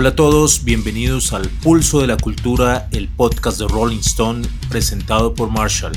[0.00, 5.34] Hola a todos, bienvenidos al Pulso de la Cultura, el podcast de Rolling Stone presentado
[5.34, 5.92] por Marshall.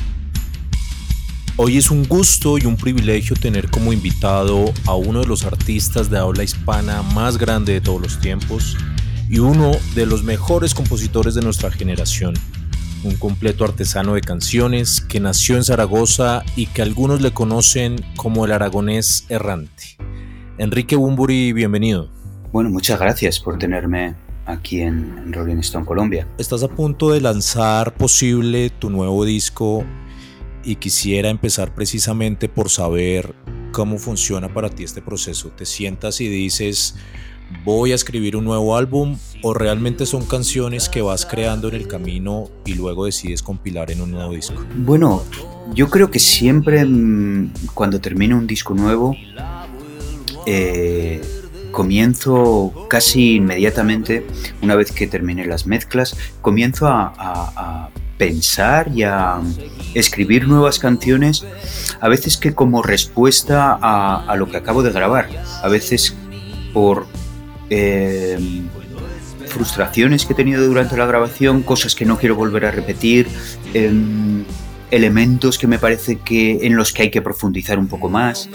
[1.56, 6.10] Hoy es un gusto y un privilegio tener como invitado a uno de los artistas
[6.10, 8.76] de habla hispana más grande de todos los tiempos
[9.30, 12.34] y uno de los mejores compositores de nuestra generación,
[13.04, 18.44] un completo artesano de canciones que nació en Zaragoza y que algunos le conocen como
[18.44, 19.96] el aragonés errante.
[20.58, 22.13] Enrique Bumburi, bienvenido.
[22.54, 24.14] Bueno, muchas gracias por tenerme
[24.46, 26.28] aquí en, Rolling Stone Colombia.
[26.38, 29.84] Estás a punto de lanzar posible tu nuevo disco
[30.62, 33.34] y quisiera empezar precisamente por saber
[33.72, 35.48] cómo funciona para ti este proceso.
[35.48, 36.94] ¿Te sientas y dices,
[37.64, 41.88] voy a escribir un nuevo álbum o realmente son canciones que vas creando en el
[41.88, 44.64] camino y luego decides compilar en un nuevo disco?
[44.76, 45.24] Bueno,
[45.74, 49.16] yo creo que siempre mm, cuando termino un disco nuevo,
[50.46, 51.20] eh,
[51.74, 54.26] comienzo casi inmediatamente,
[54.62, 59.40] una vez que termine las mezclas, comienzo a, pensar y a
[59.92, 61.44] escribir nuevas canciones,
[62.00, 65.28] a veces que como respuesta a, lo que acabo de grabar,
[65.62, 66.14] a veces
[66.72, 67.06] por
[67.70, 68.38] eh,
[69.48, 73.26] frustraciones que he tenido durante la grabación, cosas que no quiero volver a repetir.
[73.74, 74.44] Em,
[74.90, 78.48] elementos que me parece que en los que hay que profundizar un poco más.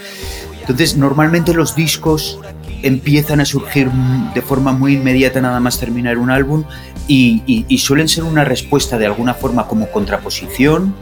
[0.62, 2.40] Entonces, normalmente los discos
[2.83, 3.89] empiezan a surgir
[4.33, 6.63] de forma muy inmediata nada más terminar un álbum
[7.08, 10.94] y, suelen ser una respuesta de alguna forma como contraposición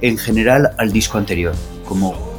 [0.00, 1.54] en general al disco anterior,
[1.86, 2.34] como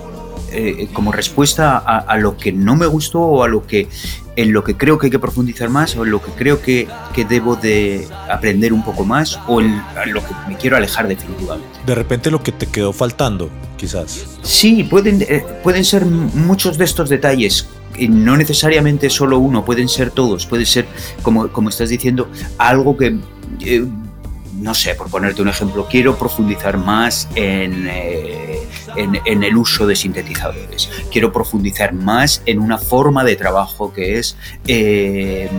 [0.51, 3.89] eh, como respuesta a, lo que no me gustó o a lo que
[4.35, 6.87] en lo que creo que hay que profundizar más o en lo que creo que,
[7.13, 11.67] que debo de aprender un poco más o en, lo que me quiero alejar definitivamente.
[11.85, 14.37] De repente lo que te quedó faltando, quizás.
[14.43, 17.74] Sí, pueden, eh, pueden ser muchos de estos detalles y
[18.09, 20.85] no necesariamente solo uno, pueden ser todos, puede ser,
[21.21, 23.17] como, como estás diciendo, algo que
[23.61, 23.85] eh,
[24.59, 28.59] no sé, por ponerte un ejemplo, quiero profundizar más en, eh,
[28.95, 34.37] en, el uso de sintetizadores, quiero profundizar más en una forma de trabajo que es
[34.67, 35.49] eh,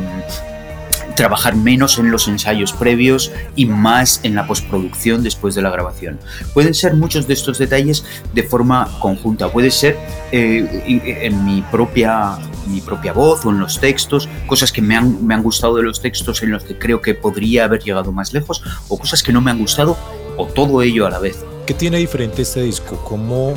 [1.17, 6.21] trabajar menos en los ensayos previos y más en la postproducción después de la grabación.
[6.55, 9.99] Pueden ser muchos de estos detalles de forma conjunta, puede ser
[10.31, 12.39] eh, en mi propia,
[12.69, 15.83] mi propia voz o en los textos, cosas que me han, me han gustado de
[15.83, 19.33] los textos en los que creo que podría haber llegado más lejos o cosas que
[19.33, 19.97] no me han gustado
[20.37, 21.45] o todo ello a la vez.
[21.67, 23.03] ¿Qué tiene diferente este disco?
[23.05, 23.55] ¿Cómo,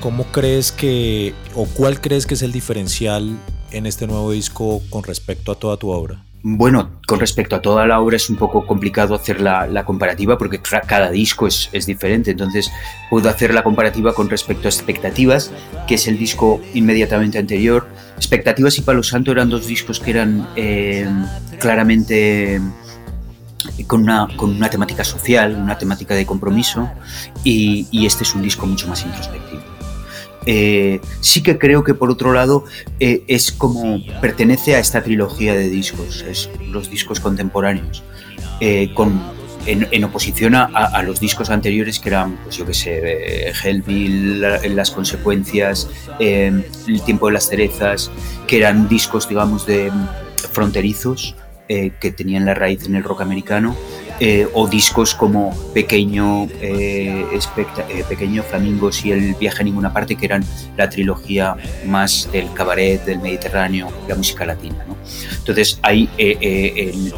[0.00, 3.38] cómo crees que o cuál crees que es el diferencial
[3.70, 6.24] en este nuevo disco con respecto a toda tu obra?
[6.42, 10.58] Bueno, con respecto a toda la obra es un poco complicado hacer la, comparativa porque
[10.58, 12.72] cada disco es, diferente, entonces
[13.10, 15.52] puedo hacer la comparativa con respecto a Expectativas,
[15.86, 17.86] que es el disco inmediatamente anterior.
[18.16, 21.06] Expectativas y Palo Santo eran dos discos que eran eh,
[21.58, 22.58] claramente
[23.92, 26.88] una, con una temática social, una temática de compromiso,
[27.44, 29.69] y este es un disco mucho más introspectivo.
[30.46, 32.64] Eh, sí que creo que por otro lado
[32.98, 38.02] eh, es como pertenece a esta trilogía de discos, es los discos contemporáneos,
[38.60, 39.20] eh, con,
[39.66, 45.88] en, oposición a, los discos anteriores que eran, pues yo qué sé, Hellville, Las Consecuencias,
[46.18, 46.64] El
[47.04, 48.10] Tiempo de las Cerezas,
[48.46, 49.92] que eran discos, digamos, de
[50.52, 51.36] fronterizos
[51.68, 53.76] que tenían la raíz en el rock americano
[54.22, 60.14] eh, o discos como Pequeño, eh, eh, Pequeño Flamingos y El viaje a ninguna parte,
[60.14, 60.44] que eran
[60.76, 64.84] la trilogía más del cabaret, del Mediterráneo, la música latina.
[65.38, 67.12] Entonces, hay el,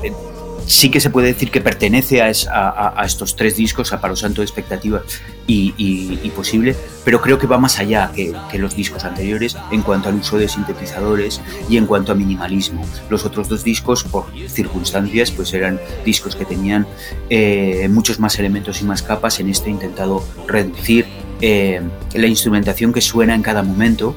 [0.67, 5.03] sí que se puede decir que pertenece a, estos tres discos, a Palo Santo, Expectativa
[5.47, 6.75] y, Posible,
[7.05, 10.49] pero creo que va más allá que, los discos anteriores en cuanto al uso de
[10.49, 12.84] sintetizadores y en cuanto a minimalismo.
[13.11, 16.87] Los otros dos discos, por circunstancias, pues eran discos que tenían
[17.29, 19.41] eh, muchos más elementos y más capas.
[19.41, 21.06] En este he intentado reducir
[21.41, 21.81] eh,
[22.15, 24.15] la instrumentación que suena en cada momento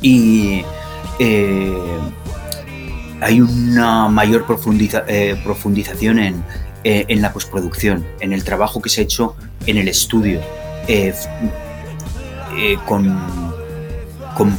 [0.00, 0.62] y
[1.18, 1.74] eh,
[3.20, 4.44] hay una mayor
[5.08, 6.34] eh, profundización eh,
[6.84, 9.36] en, la postproducción, en el trabajo que se ha hecho
[9.66, 10.40] en el estudio,
[10.88, 11.14] eh,
[12.86, 13.18] con,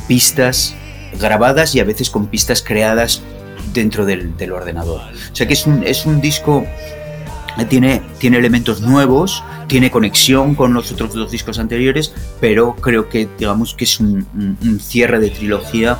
[0.07, 0.75] pistas
[1.19, 3.21] grabadas y a veces con pistas creadas
[3.73, 5.01] dentro del, ordenador.
[5.31, 5.65] O sea que es
[6.05, 6.65] un, disco
[7.69, 13.27] tiene, tiene elementos nuevos, tiene conexión con los otros dos discos anteriores, pero creo que
[13.37, 14.25] digamos que es un,
[14.81, 15.99] cierre de trilogía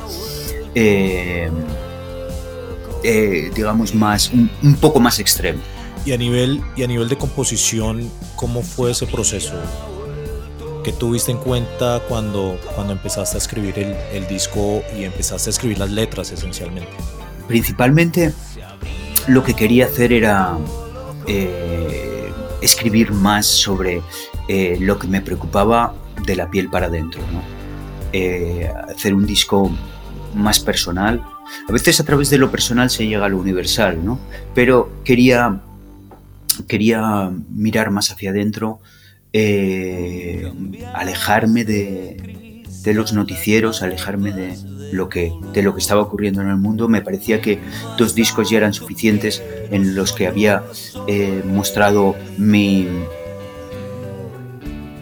[3.02, 4.50] digamos, más, un,
[4.80, 5.60] poco más extremo.
[6.04, 9.54] Y a, nivel, y a nivel de composición, ¿cómo fue ese proceso?
[10.84, 15.52] ¿Qué tuviste en cuenta cuando, cuando empezaste a escribir el, el disco y empezaste a
[15.52, 16.92] escribir las letras esencialmente?
[17.48, 18.32] principalmente
[19.26, 20.56] lo que quería hacer era
[22.60, 24.02] escribir más sobre
[24.78, 25.94] lo que me preocupaba
[26.24, 27.20] de la piel para adentro,
[28.88, 29.70] hacer un disco
[30.34, 31.24] más personal.
[31.68, 34.18] A veces a través de lo personal se llega a lo universal, ¿no?
[34.54, 35.60] Pero quería,
[36.66, 38.80] quería mirar más hacia adentro,
[39.32, 40.50] eh,
[40.94, 44.56] alejarme de, de, los noticieros, alejarme de
[44.92, 46.88] lo, que, de lo que estaba ocurriendo en el mundo.
[46.88, 47.58] Me parecía que
[47.98, 50.62] dos discos ya eran suficientes en los que había
[51.06, 52.88] eh, mostrado mi,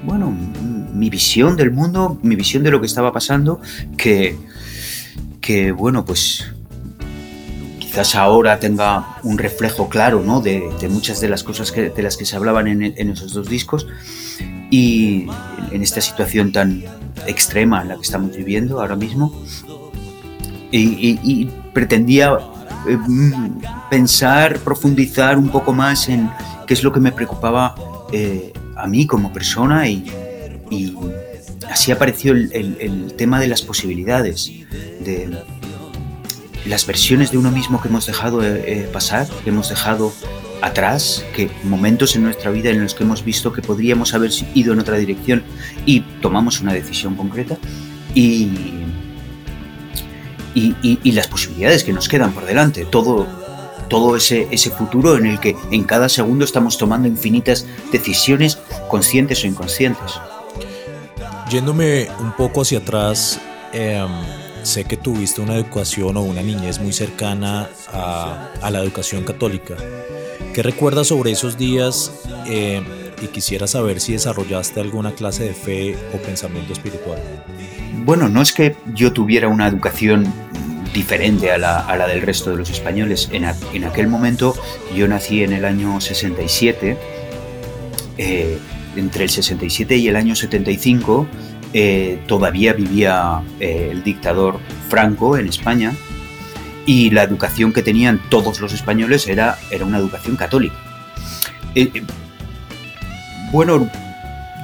[0.05, 0.31] bueno,
[0.97, 3.61] mi visión del mundo, mi visión de lo que estaba pasando,
[3.97, 4.37] que
[5.47, 6.45] que, bueno, pues
[7.79, 10.41] quizás ahora tenga un reflejo claro ¿no?
[10.41, 13.87] de, muchas de las cosas que, de las que se hablaban en, esos dos discos
[14.73, 15.29] y
[15.71, 16.83] en esta situación tan
[17.29, 19.41] extrema en la que estamos viviendo ahora mismo.
[20.73, 22.37] Y, pretendía
[22.89, 22.99] eh,
[23.89, 26.29] pensar, profundizar un poco más en
[26.67, 27.77] qué es lo que me preocupaba
[28.13, 30.05] eh, a mí como persona y,
[31.71, 34.51] así apareció el, tema de las posibilidades,
[35.01, 35.37] de
[36.67, 40.13] las versiones de uno mismo que hemos dejado eh, eh, pasar, que hemos dejado
[40.63, 44.73] atrás, que momentos en nuestra vida en los que hemos visto que podríamos haber ido
[44.73, 45.43] en otra dirección
[45.85, 47.57] y tomamos una decisión concreta
[48.15, 48.51] y,
[50.55, 53.27] y, las posibilidades que nos quedan por delante, todo,
[53.89, 58.59] todo ese, ese futuro en el que en cada segundo estamos tomando infinitas decisiones
[58.89, 60.13] conscientes o inconscientes.
[61.51, 63.41] Yéndome un poco hacia atrás,
[63.73, 64.09] em,
[64.65, 69.77] sé que tuviste una educación o una niñez muy cercana a, la educación católica.
[70.53, 72.11] ¿Qué recuerdas sobre esos días?
[72.47, 72.85] Em,
[73.23, 77.19] y quisiera saber si desarrollaste alguna clase de fe o pensamiento espiritual.
[78.05, 80.27] Bueno, no es que yo tuviera una educación
[80.93, 83.29] diferente a la, del resto de los españoles.
[83.31, 84.57] En, en, aquel momento
[84.97, 86.97] yo nací en el año 67
[88.97, 91.27] entre el 67 y el año 75
[91.73, 94.59] eh, todavía vivía eh, el dictador
[94.89, 95.95] Franco en España
[96.87, 100.77] y la educación que tenían todos los españoles era, era una educación católica.
[101.75, 102.03] Eh,
[103.53, 103.91] bueno,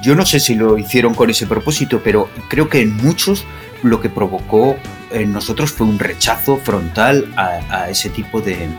[0.01, 3.45] yo no sé si lo hicieron con ese propósito, pero creo que en muchos
[3.83, 4.77] lo que provocó
[5.11, 8.69] en nosotros fue un rechazo frontal a, ese tipo de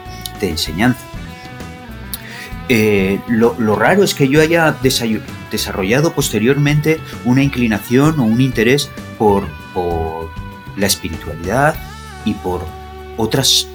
[0.40, 1.13] enseñanza.
[2.68, 4.74] Eh, lo, raro es que yo haya
[5.50, 9.44] desarrollado posteriormente una inclinación o un interés por,
[10.76, 11.76] la espiritualidad
[12.24, 12.64] y por
[13.16, 13.68] otras,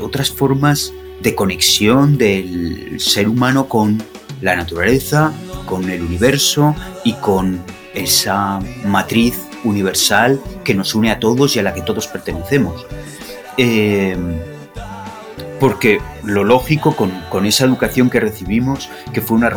[0.00, 4.02] otras formas de conexión del ser humano con
[4.40, 5.32] la naturaleza,
[5.66, 6.74] con el universo
[7.04, 7.62] y con
[7.94, 12.86] esa matriz universal que nos une a todos y a la que todos pertenecemos.
[13.56, 14.16] Eh,
[15.62, 19.48] porque lo lógico con, esa educación que recibimos, que fue una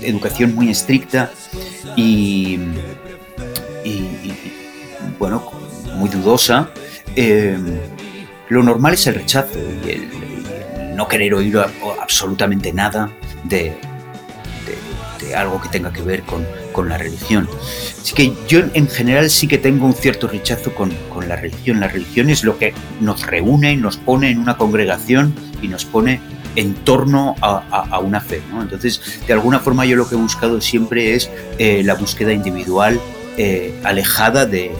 [0.00, 1.30] educación muy estricta
[1.94, 2.58] y,
[5.20, 5.48] bueno,
[5.94, 6.68] muy dudosa,
[7.14, 7.56] eh,
[8.48, 9.56] lo normal es el rechazo
[9.86, 11.56] y el, no querer oír
[12.00, 13.12] absolutamente nada
[13.44, 13.76] de,
[15.36, 17.48] algo que tenga que ver con, la religión.
[18.00, 21.78] Así que yo en general sí que tengo un cierto rechazo con, con la religión.
[21.78, 25.84] La religión es lo que nos reúne y nos pone en una congregación y nos
[25.84, 26.20] pone
[26.56, 28.42] en torno a, una fe.
[28.60, 33.00] Entonces, de alguna forma yo lo que he buscado siempre es eh, la búsqueda individual
[33.38, 34.72] eh, alejada de,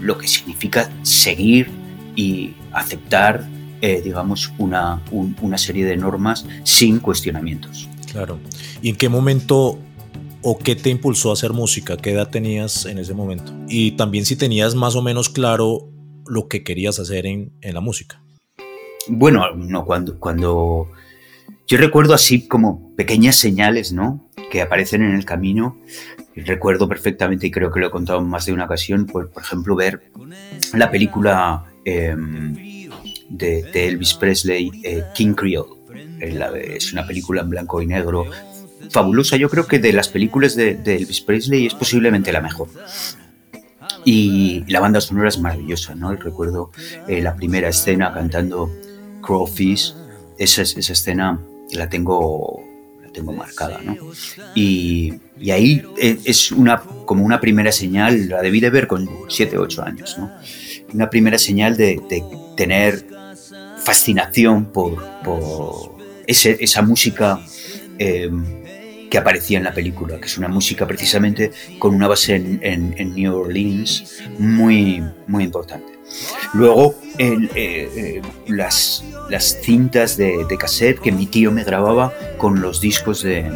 [0.00, 1.70] lo que significa seguir
[2.16, 3.46] y aceptar,
[3.80, 7.88] eh, digamos, una, una serie de normas sin cuestionamientos.
[8.10, 8.38] Claro.
[8.82, 9.78] ¿Y en qué momento
[10.42, 11.96] o qué te impulsó a hacer música?
[11.96, 13.52] ¿Qué edad tenías en ese momento?
[13.68, 15.91] Y también si tenías más o menos claro
[16.32, 18.22] lo que querías hacer en, la música?
[19.06, 20.90] Bueno, no, cuando, cuando
[21.68, 24.30] yo recuerdo así como pequeñas señales, ¿no?
[24.50, 25.78] Que aparecen en el camino.
[26.34, 29.42] recuerdo perfectamente, y creo que lo he contado en más de una ocasión, pues, por
[29.42, 30.04] ejemplo, ver
[30.72, 32.54] la película em,
[33.28, 35.82] de, Elvis Presley, eh, King Creole.
[36.18, 38.24] Es una película en blanco y negro
[38.88, 39.36] fabulosa.
[39.36, 42.68] Yo creo que de las películas de Elvis Presley es posiblemente la mejor.
[44.04, 46.14] Y la banda sonora es maravillosa, ¿no?
[46.14, 46.70] Recuerdo
[47.08, 48.70] eh, la primera escena cantando
[49.22, 49.94] Crawfish,
[50.38, 51.38] esa, esa escena
[51.72, 52.62] la tengo,
[53.02, 53.96] la tengo marcada, ¿no?
[54.54, 55.14] Y,
[55.50, 59.82] ahí eh, es una, como una primera señal, la debí de ver con 7, 8
[59.82, 60.30] años, ¿no?
[60.92, 62.24] Una primera señal de, de
[62.56, 63.06] tener
[63.82, 67.40] fascinación por, por ese, esa música
[67.98, 68.30] eh,
[69.12, 73.40] que aparecía en la película, que es una música precisamente con una base en, New
[73.40, 75.98] Orleans muy, muy importante.
[76.54, 82.62] Luego, eh, eh, las, las cintas de, de, cassette que mi tío me grababa con
[82.62, 83.52] los discos de...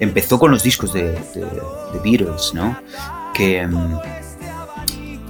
[0.00, 2.76] Empezó con los discos de, de, Beatles, ¿no?
[3.34, 3.64] Que...
[3.64, 3.98] Mm,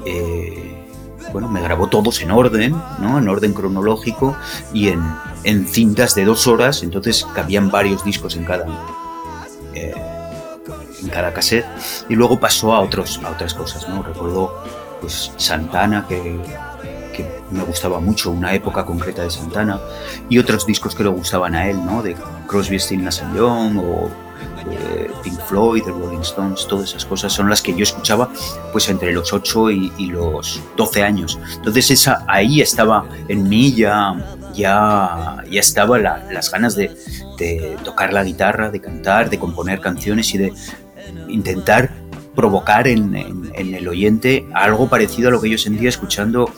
[0.06, 0.86] eh,
[1.30, 3.18] bueno, me grabó todos en orden, ¿no?
[3.18, 4.34] En orden cronológico
[4.72, 5.02] y en,
[5.44, 8.66] en cintas de dos horas, entonces cabían varios discos en cada,
[11.12, 11.66] en cada cassette.
[12.08, 14.02] Y luego pasó a, otros, a otras cosas, ¿no?
[14.02, 14.62] Recuerdo
[15.00, 16.16] pues Santana, que,
[17.12, 19.80] que me gustaba mucho, una época concreta de Santana,
[20.28, 22.02] y otros discos que le gustaban a él, ¿no?
[22.02, 22.16] De
[22.46, 24.10] Crosby, Stills, Nash Young o
[25.22, 28.30] Pink Floyd, The Rolling Stones, todas esas cosas son las que yo escuchaba
[28.72, 31.38] pues entre los 8 y, los 12 años.
[31.56, 34.14] Entonces esa, ahí estaba en mí ya,
[34.54, 36.90] ya, ya estaba las ganas de,
[37.82, 40.52] tocar la guitarra, de cantar, de componer canciones y de
[41.32, 41.90] intentar
[42.34, 43.14] provocar en,
[43.54, 46.50] el oyente algo parecido a lo que yo sentía escuchando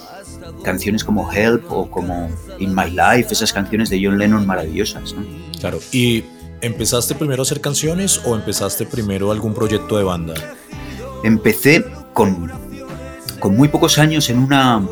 [0.62, 5.14] canciones como Help o como In My Life, esas canciones de John Lennon maravillosas.
[5.60, 6.24] Claro, y
[6.64, 10.32] ¿Empezaste primero a hacer canciones o empezaste primero algún proyecto de banda?
[11.22, 12.50] Empecé con,
[13.38, 14.82] con muy pocos años en una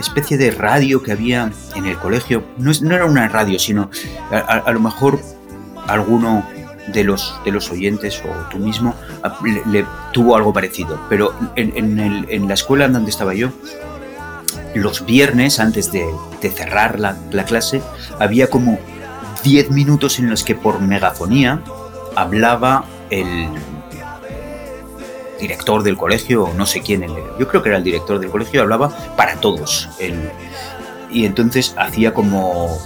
[0.00, 2.44] especie de radio que había en el colegio.
[2.56, 3.90] No, no era una radio, sino
[4.30, 5.20] a, lo mejor
[5.86, 6.48] alguno
[6.92, 8.94] de los, de los oyentes o tú mismo
[9.66, 11.00] le, tuvo algo parecido.
[11.08, 13.50] Pero en, el, en, la escuela en donde estaba yo,
[14.74, 16.06] los viernes, antes de,
[16.40, 17.82] de cerrar la, la clase,
[18.18, 18.78] había como
[19.42, 21.62] 10 minutos en los que por megafonía
[22.16, 23.48] hablaba el
[25.38, 27.06] director del colegio, no sé quién,
[27.38, 29.88] yo creo que era el director del colegio, hablaba para todos.
[31.10, 32.78] Y entonces hacía como,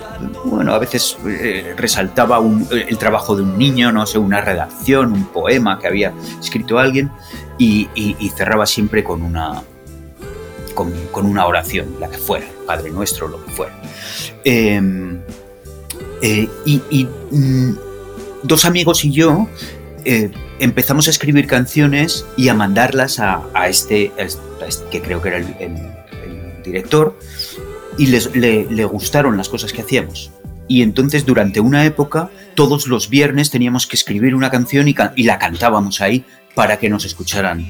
[0.44, 5.26] bueno, a veces eh, resaltaba el trabajo de un niño, no sé, una redacción, un
[5.26, 7.10] poema que había escrito alguien,
[7.58, 7.88] y,
[8.36, 9.62] cerraba siempre con una,
[10.74, 10.92] con,
[11.26, 13.72] una oración, la que fuera, Padre Nuestro, lo que fuera.
[14.44, 15.20] Em,
[16.22, 17.76] eh, y, mm,
[18.42, 19.48] dos amigos y yo
[20.04, 25.38] eh, empezamos a escribir canciones y a mandarlas a, este, este, que creo que era
[25.38, 25.92] el,
[26.64, 27.18] director,
[27.98, 30.30] y les, le, gustaron las cosas que hacíamos.
[30.68, 35.24] Y entonces durante una época, todos los viernes teníamos que escribir una canción y, y
[35.24, 37.66] la cantábamos ahí para que nos escucharan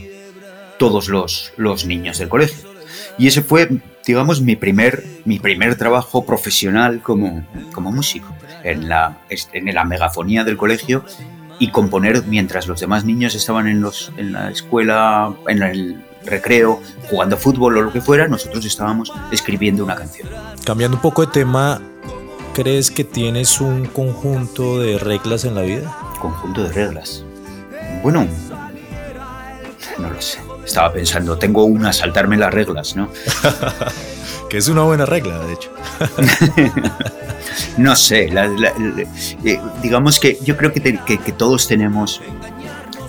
[0.78, 2.70] todos los, los niños del colegio.
[3.18, 3.68] Y ese fue,
[4.06, 9.18] digamos, mi primer, mi primer trabajo profesional como, como músico, en la,
[9.52, 11.04] en la megafonía del colegio
[11.58, 16.80] y componer mientras los demás niños estaban en, los, en la escuela, en el recreo,
[17.08, 20.28] jugando fútbol o lo que fuera, nosotros estábamos escribiendo una canción.
[20.64, 21.80] Cambiando un poco de tema,
[22.54, 25.96] ¿crees que tienes un conjunto de reglas en la vida?
[26.20, 27.24] Conjunto de reglas.
[28.02, 28.26] Bueno,
[29.98, 33.08] no lo sé estaba pensando, tengo una, saltarme las reglas, ¿no?
[34.50, 35.70] que es una buena regla, de hecho.
[37.76, 38.30] no sé,
[39.44, 42.20] eh, digamos que yo creo que, que, todos tenemos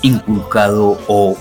[0.02, 1.38] inculcado o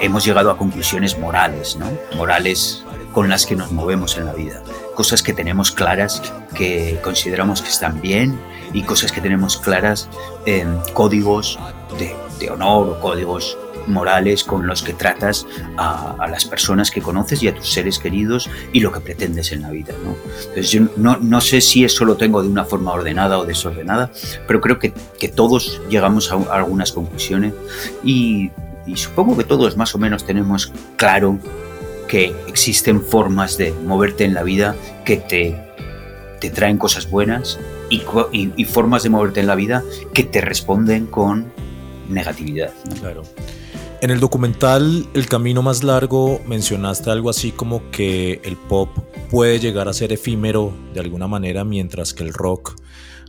[0.00, 1.90] hemos llegado a conclusiones morales, ¿no?
[2.16, 4.62] Morales con las que nos movemos en la vida.
[4.94, 6.22] Cosas que tenemos claras,
[6.54, 8.38] que consideramos que están bien
[8.72, 10.08] y cosas que tenemos claras
[10.44, 11.58] en códigos
[11.98, 17.42] de, de honor o códigos morales con los que tratas a, las personas que conoces
[17.42, 19.94] y a tus seres queridos y lo que pretendes en la vida.
[20.04, 20.16] ¿no?
[20.40, 24.10] Entonces yo no, no, sé si eso lo tengo de una forma ordenada o desordenada,
[24.46, 27.54] pero creo que, que todos llegamos a, algunas conclusiones
[28.04, 28.50] y,
[28.86, 31.38] y supongo que todos más o menos tenemos claro
[32.08, 35.60] que existen formas de moverte en la vida que te,
[36.40, 37.58] te traen cosas buenas
[37.90, 41.52] y, formas de moverte en la vida que te responden con
[42.08, 42.72] negatividad.
[43.00, 43.22] Claro.
[44.02, 48.90] En el documental El Camino Más Largo mencionaste algo así como que el pop
[49.30, 52.76] puede llegar a ser efímero de alguna manera, mientras que el rock,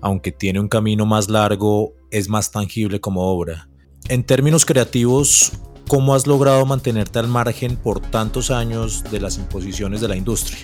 [0.01, 3.69] aunque tiene un camino más largo, es más tangible como obra.
[4.09, 5.51] En términos creativos,
[5.85, 10.59] ¿cómo has logrado mantenerte al margen por tantos años de las imposiciones de la industria?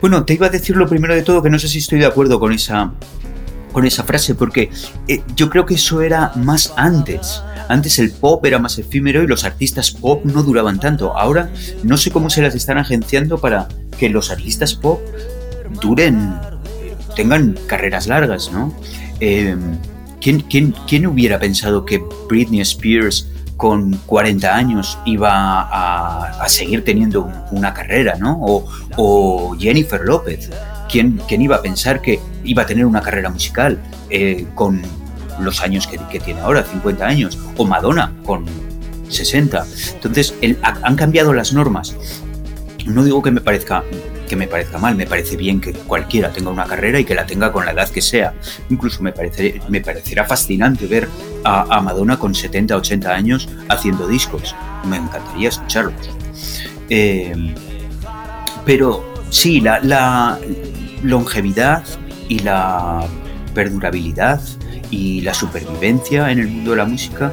[0.00, 2.06] Bueno, te iba a decir lo primero de todo que no sé si estoy de
[2.06, 2.92] acuerdo con esa,
[3.72, 4.70] con esa frase, porque
[5.06, 7.42] eh, yo creo que eso era más antes.
[7.68, 11.16] Antes el pop era más efímero y los artistas pop no duraban tanto.
[11.16, 11.52] Ahora
[11.84, 13.68] no sé cómo se las están agenciando para
[14.00, 15.00] que los artistas pop
[15.80, 16.34] duren,
[17.14, 18.74] tengan carreras largas, ¿no?
[19.20, 19.78] Em,
[20.48, 27.74] ¿quién, quién, hubiera pensado que Britney Spears con 40 años iba a, seguir teniendo una
[27.74, 28.38] carrera, ¿no?
[28.40, 30.50] O, o Jennifer López.
[30.90, 33.78] ¿Quién, ¿Quién, iba a pensar que iba a tener una carrera musical
[34.10, 34.82] eh, con
[35.40, 38.46] los años que, que tiene ahora, 50 años, o Madonna con
[39.08, 39.66] 60.
[39.94, 41.94] Entonces, han cambiado las normas.
[42.86, 43.84] No digo que me parezca
[44.28, 47.26] que me parezca mal, me parece bien que cualquiera tenga una carrera y que la
[47.26, 48.34] tenga con la edad que sea.
[48.68, 51.08] Incluso me, parece, me parecerá fascinante ver
[51.44, 54.54] a, Madonna con 70, 80 años haciendo discos.
[54.84, 56.10] Me encantaría escucharlos.
[56.90, 57.54] Eh,
[58.64, 60.38] pero sí, la, la
[61.02, 61.84] longevidad
[62.28, 63.06] y la
[63.54, 64.40] perdurabilidad
[64.90, 67.32] y la supervivencia en el mundo de la música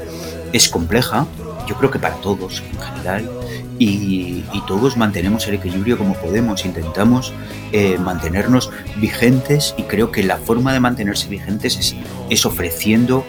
[0.53, 1.27] es compleja,
[1.67, 3.29] yo creo que para todos en general,
[3.77, 7.33] y, todos mantenemos el equilibrio como podemos, intentamos
[7.71, 11.95] eh, mantenernos vigentes y creo que la forma de mantenerse vigentes
[12.29, 13.23] es, ofreciendo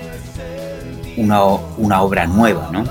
[1.18, 2.84] una, una, obra nueva, ¿no?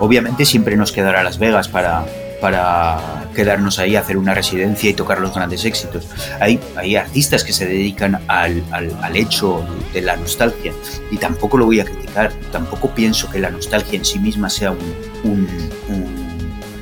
[0.00, 2.04] Obviamente siempre nos quedará Las Vegas para,
[2.40, 6.08] para quedarnos ahí hacer una residencia y tocar los grandes éxitos.
[6.40, 10.72] Hay, hay artistas que se dedican al, al, hecho de la nostalgia
[11.10, 14.72] y tampoco lo voy a criticar, tampoco pienso que la nostalgia en sí misma sea
[14.72, 14.78] un,
[15.24, 16.29] un,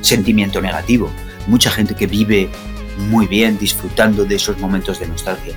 [0.01, 1.11] sentimiento negativo.
[1.47, 2.49] Mucha gente que vive
[3.09, 5.53] muy bien disfrutando de esos momentos de nostalgia.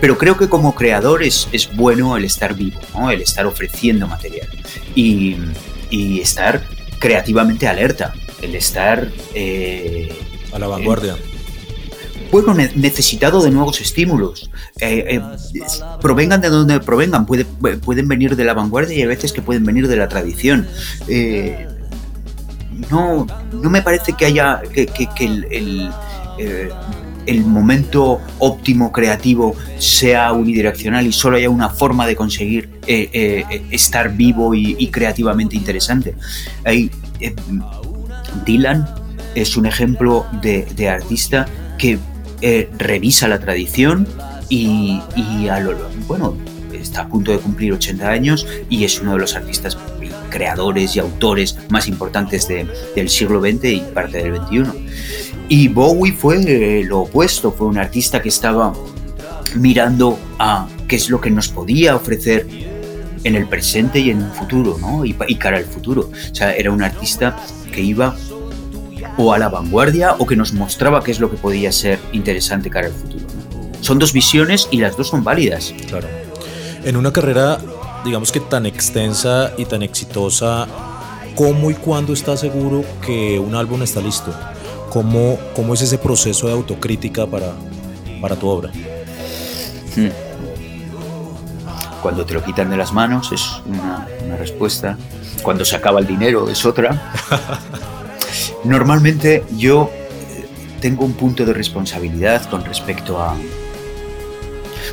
[0.00, 3.10] Pero creo que como creador es, es bueno el estar vivo, ¿no?
[3.10, 4.48] el estar ofreciendo material
[4.94, 5.36] y,
[5.90, 6.62] y estar
[6.98, 9.10] creativamente alerta el estar...
[9.34, 10.12] Eh,
[10.52, 11.16] a la vanguardia.
[12.30, 14.50] bueno, necesitado de nuevos estímulos.
[14.80, 15.22] Eh, eh,
[16.02, 19.64] provengan de donde provengan, puede, pueden venir de la vanguardia y hay veces que pueden
[19.64, 20.68] venir de la tradición.
[22.90, 25.90] No, no me parece que haya que, el,
[27.26, 34.54] el, momento óptimo creativo sea unidireccional y solo haya una forma de conseguir estar vivo
[34.54, 36.14] y, creativamente interesante.
[38.44, 38.88] Dylan
[39.34, 41.46] es un ejemplo de, artista
[41.78, 41.98] que
[42.40, 44.06] eh, revisa la tradición
[44.48, 45.00] y,
[45.50, 45.76] a lo,
[46.06, 46.36] bueno,
[46.72, 49.76] está a punto de cumplir 80 años y es uno de los artistas
[50.32, 54.62] creadores y autores más importantes del siglo XX y parte del XXI.
[55.48, 58.72] Y Bowie fue eh, lo opuesto, fue un artista que estaba
[59.54, 62.46] mirando a qué es lo que nos podía ofrecer
[63.24, 65.04] en el presente y en el futuro, ¿no?
[65.04, 66.10] Y cara al futuro.
[66.10, 67.36] O sea, era un artista
[67.70, 68.16] que iba
[69.18, 72.70] o a la vanguardia o que nos mostraba qué es lo que podía ser interesante
[72.70, 73.26] cara al futuro.
[73.80, 75.74] Son dos visiones y las dos son válidas.
[75.88, 76.08] Claro.
[76.84, 77.58] En una carrera,
[78.04, 80.66] digamos que tan extensa y tan exitosa,
[81.34, 84.32] ¿cómo y cuándo estás seguro que un álbum está listo?
[84.90, 87.52] ¿Cómo, cómo es ese proceso de autocrítica para,
[88.20, 88.70] para tu obra?
[89.96, 90.08] Hmm.
[92.02, 94.98] Cuando te lo quitan de las manos es una, una respuesta
[95.42, 97.12] cuando se acaba el dinero es otra.
[98.64, 100.46] Normalmente yo eh,
[100.80, 103.36] tengo un punto de responsabilidad con respecto a...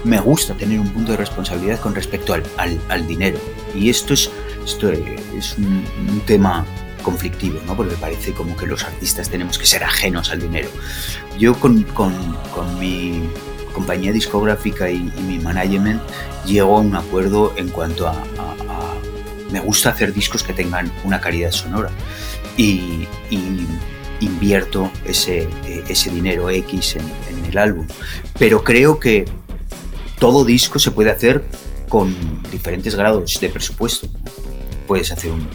[0.03, 2.43] Me gusta tener un punto de responsabilidad con respecto al,
[2.87, 3.39] al, dinero.
[3.75, 4.29] Y esto es,
[4.65, 6.65] esto es un, tema
[7.03, 7.75] conflictivo, ¿no?
[7.75, 10.69] porque parece como que los artistas tenemos que ser ajenos al dinero.
[11.37, 12.13] Yo con, con,
[12.53, 13.23] con mi
[13.73, 16.01] compañía discográfica y, mi management
[16.45, 18.15] llego a un acuerdo en cuanto a
[19.51, 21.89] me gusta hacer discos que tengan una calidad sonora
[22.57, 23.07] y,
[24.21, 25.47] invierto ese,
[25.87, 27.87] ese, dinero X en, el álbum.
[28.37, 29.25] Pero creo que
[30.19, 31.43] todo disco se puede hacer
[31.87, 32.15] con
[32.51, 34.07] diferentes grados de presupuesto.
[34.87, 35.47] Puedes hacer un,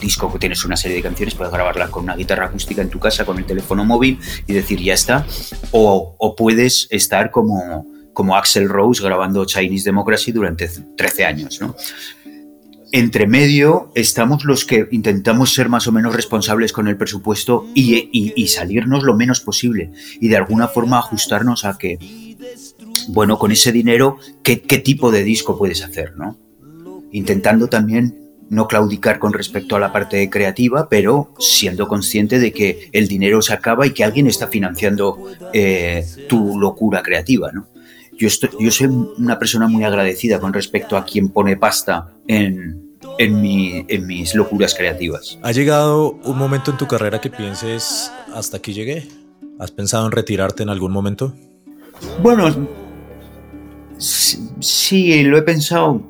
[0.00, 2.98] disco que tienes una serie de canciones, puedes grabarla con una guitarra acústica en tu
[2.98, 5.26] casa, con el teléfono móvil y decir ya está.
[5.70, 11.60] O, puedes estar como, como Axel Rose grabando Chinese Democracy durante 13 años.
[11.60, 11.74] ¿no?
[12.92, 18.46] entre medio estamos los que intentamos ser más o menos responsables con el presupuesto y,
[18.48, 19.90] salirnos lo menos posible
[20.20, 21.98] y de alguna forma ajustarnos a que,
[23.08, 26.16] bueno, con ese dinero, ¿qué, tipo de disco puedes hacer?
[26.16, 26.36] ¿no?
[27.12, 32.88] Intentando también no claudicar con respecto a la parte creativa, pero siendo consciente de que
[32.92, 35.18] el dinero se acaba y que alguien está financiando
[35.52, 37.50] eh, tu locura creativa.
[37.52, 37.66] ¿no?
[38.18, 43.40] yo, yo soy una persona muy agradecida con respecto a quien pone pasta en, en,
[43.40, 45.38] mi, en mis locuras creativas.
[45.42, 49.06] ¿Ha llegado un momento en tu carrera que pienses, hasta aquí llegué?
[49.58, 51.34] ¿Has pensado en retirarte en algún momento?
[52.22, 52.68] Bueno,
[53.98, 56.02] sí, lo he pensado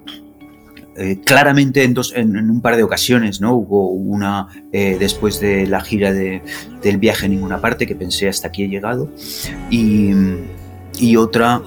[0.99, 3.55] eh, claramente en, un par de ocasiones, ¿no?
[3.55, 6.41] Hubo una eh, después de la gira de,
[6.83, 9.11] del viaje en ninguna parte que pensé hasta aquí he llegado
[9.69, 10.15] y,
[11.17, 11.61] otra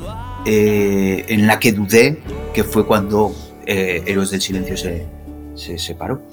[0.47, 2.17] eh, en la que dudé,
[2.55, 3.35] que fue cuando
[3.67, 5.05] Héroes del Silencio se,
[5.53, 6.23] se separó.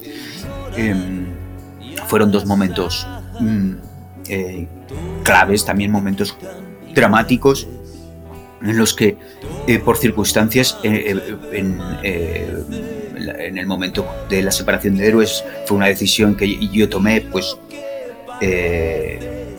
[0.75, 1.27] Em,
[2.07, 3.05] fueron dos momentos
[3.39, 3.73] mm,
[5.23, 6.35] claves, también momentos
[6.95, 7.67] dramáticos,
[8.61, 9.17] en los que
[9.67, 11.79] eh, por circunstancias en,
[13.57, 17.57] el momento de la separación de héroes fue una decisión que yo tomé pues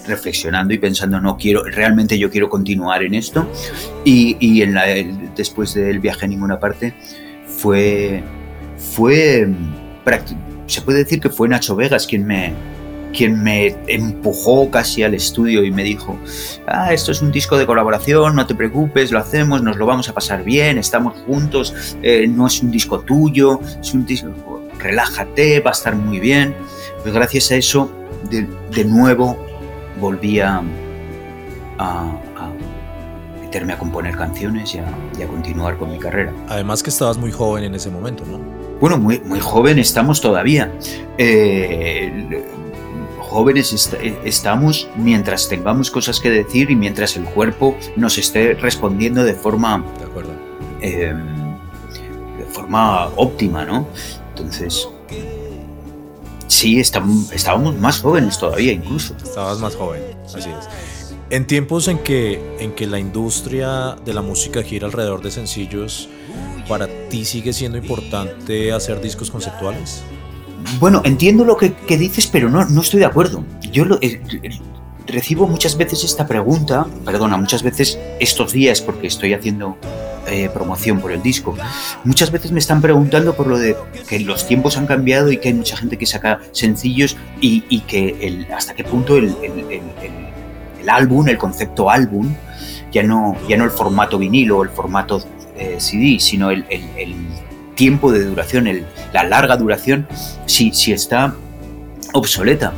[0.07, 3.51] reflexionando y pensando no quiero realmente yo quiero continuar en esto.
[4.05, 4.87] Y, y en la,
[5.37, 6.95] después del viaje a ninguna parte
[7.47, 8.23] fue
[8.79, 9.49] fue
[10.67, 12.55] se puede decir que fue Nacho Vegas quien me,
[13.19, 16.17] quien me empujó casi al estudio y me dijo,
[16.69, 20.09] ah, esto es un disco de colaboración, no te preocupes, lo hacemos, nos lo vamos
[20.09, 25.59] a pasar bien, estamos juntos, eh, no es un disco tuyo, es un disco, relájate,
[25.59, 26.55] va a estar muy bien.
[27.03, 27.91] Pues gracias a eso,
[28.31, 29.37] de, nuevo,
[30.01, 30.63] volví a,
[33.43, 36.33] meterme a componer canciones y a, continuar con mi carrera.
[36.49, 38.39] Además que estabas muy joven en ese momento, ¿no?
[38.81, 40.73] Bueno, muy, muy joven estamos todavía.
[41.19, 42.45] Eh,
[43.29, 43.93] jóvenes
[44.25, 49.85] estamos mientras tengamos cosas que decir y mientras el cuerpo nos esté respondiendo de forma
[50.81, 51.19] em,
[52.39, 53.87] de forma óptima, ¿no?
[54.31, 54.89] Entonces
[56.49, 59.15] sí estamos, estábamos más jóvenes todavía incluso.
[59.23, 60.69] Estabas más joven, así es.
[61.31, 66.09] En tiempos en que, en que la industria de la música gira alrededor de sencillos,
[66.67, 70.03] ¿para ti sigue siendo importante hacer discos conceptuales?
[70.81, 73.45] Bueno, entiendo lo que, dices, pero no, no estoy de acuerdo.
[73.73, 74.21] Yo lo, eh,
[75.07, 79.77] recibo muchas veces esta pregunta, perdona, muchas veces estos días, porque estoy haciendo
[80.27, 81.57] eh, promoción por el disco,
[82.05, 83.77] muchas veces me están preguntando por lo de
[84.09, 88.17] que los tiempos han cambiado y que hay mucha gente que saca sencillos y, que
[88.21, 89.35] el, hasta qué punto el,
[90.87, 92.35] álbum, el concepto álbum,
[92.93, 95.23] ya no, ya no el formato vinilo o el formato
[95.57, 96.65] eh, CD, sino el
[97.79, 98.69] tiempo de duración,
[99.13, 100.09] la larga duración,
[100.47, 101.35] si, si está
[102.13, 102.73] obsoleta.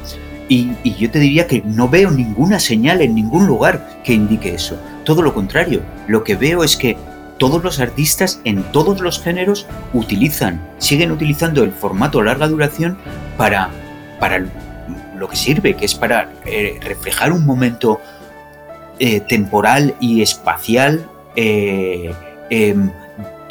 [0.46, 4.76] Y, yo te diría que no veo ninguna señal en ningún lugar que indique eso.
[5.04, 6.98] Todo lo contrario, lo que veo es que
[7.38, 12.98] todos los artistas en todos los géneros utilizan, siguen utilizando el formato larga duración
[13.38, 13.70] para,
[14.18, 14.44] para
[15.16, 18.02] lo que sirve, que es para eh, reflejar un momento
[18.98, 22.12] eh, temporal y espacial eh,
[22.50, 22.90] em,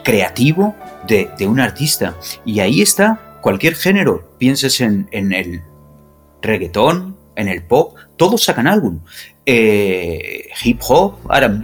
[0.04, 0.76] creativo
[1.08, 2.16] de, un artista.
[2.46, 4.36] Y ahí está cualquier género.
[4.38, 5.62] Pienses en, el
[6.42, 9.00] reggaetón, en el pop, todos sacan álbum.
[9.46, 11.64] Eh, hip hop, RB,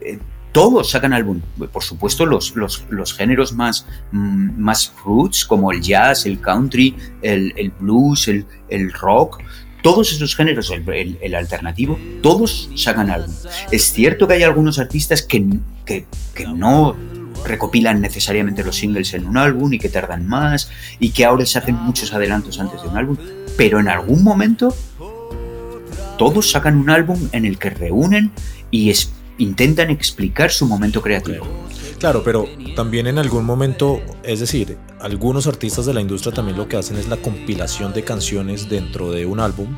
[0.00, 0.18] eh,
[0.52, 1.40] todos sacan álbum.
[1.72, 7.72] Por supuesto, los, los, géneros más, mm, más roots, como el jazz, el country, el,
[7.78, 9.40] blues, el, rock,
[9.82, 13.34] todos esos géneros, el, alternativo, todos sacan álbum.
[13.70, 15.44] Es cierto que hay algunos artistas que,
[15.84, 16.96] que, que no
[17.44, 21.58] recopilan necesariamente los singles en un álbum y que tardan más y que ahora se
[21.58, 23.16] hacen muchos adelantos antes de un álbum,
[23.56, 24.74] pero en algún momento
[26.18, 28.30] todos sacan un álbum en el que reúnen
[28.70, 28.92] y
[29.38, 31.46] intentan explicar su momento creativo.
[31.98, 36.68] Claro, pero también en algún momento, es decir, algunos artistas de la industria también lo
[36.68, 39.76] que hacen es la compilación de canciones dentro de un álbum,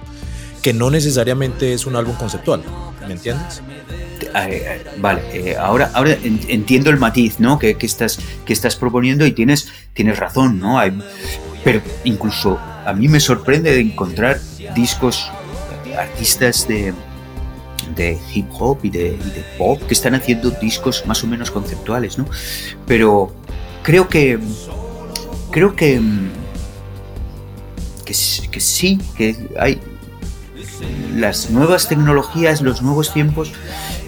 [0.64, 2.62] que no necesariamente es un álbum conceptual,
[3.06, 3.60] ¿me entiendes?
[4.96, 7.58] vale, eh, ahora, ahora entiendo el matiz ¿no?
[7.58, 10.80] que, estás, que estás proponiendo y tienes, tienes razón, ¿no?
[11.62, 14.40] Pero incluso a mí me sorprende de encontrar
[14.74, 15.30] discos,
[15.98, 16.94] artistas de,
[17.94, 19.18] de hip hop y de,
[19.58, 22.26] pop que están haciendo discos más o menos conceptuales, ¿no?
[22.86, 23.34] Pero
[23.82, 24.38] creo que
[25.50, 26.00] creo que
[28.06, 28.14] que,
[28.50, 29.78] que sí, que hay
[31.14, 33.52] las nuevas tecnologías, los nuevos tiempos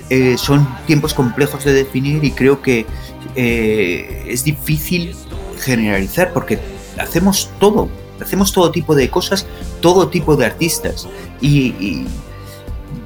[0.08, 2.86] eh, son tiempos complejos de definir y creo que
[3.34, 5.14] eh, es difícil
[5.58, 6.58] generalizar porque
[6.98, 7.88] hacemos todo,
[8.20, 9.46] hacemos todo tipo de cosas,
[9.80, 11.08] todo tipo de artistas.
[11.40, 12.06] Y,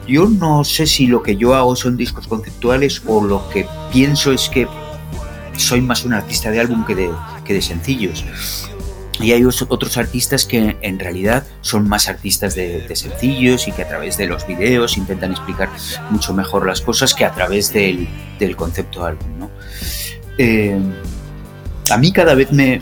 [0.07, 4.33] yo no sé si lo que yo hago son discos conceptuales o lo que pienso
[4.33, 4.67] es que
[5.57, 7.11] soy más un artista de álbum que de,
[7.45, 8.25] que de sencillos.
[9.21, 13.89] Y hay otros artistas que en realidad son más artistas de, sencillos y que a
[13.89, 15.69] través de los videos intentan explicar
[16.11, 18.09] mucho mejor las cosas que a través del,
[18.57, 19.49] concepto álbum.
[20.39, 20.79] Eh,
[21.91, 22.81] a mí cada vez me,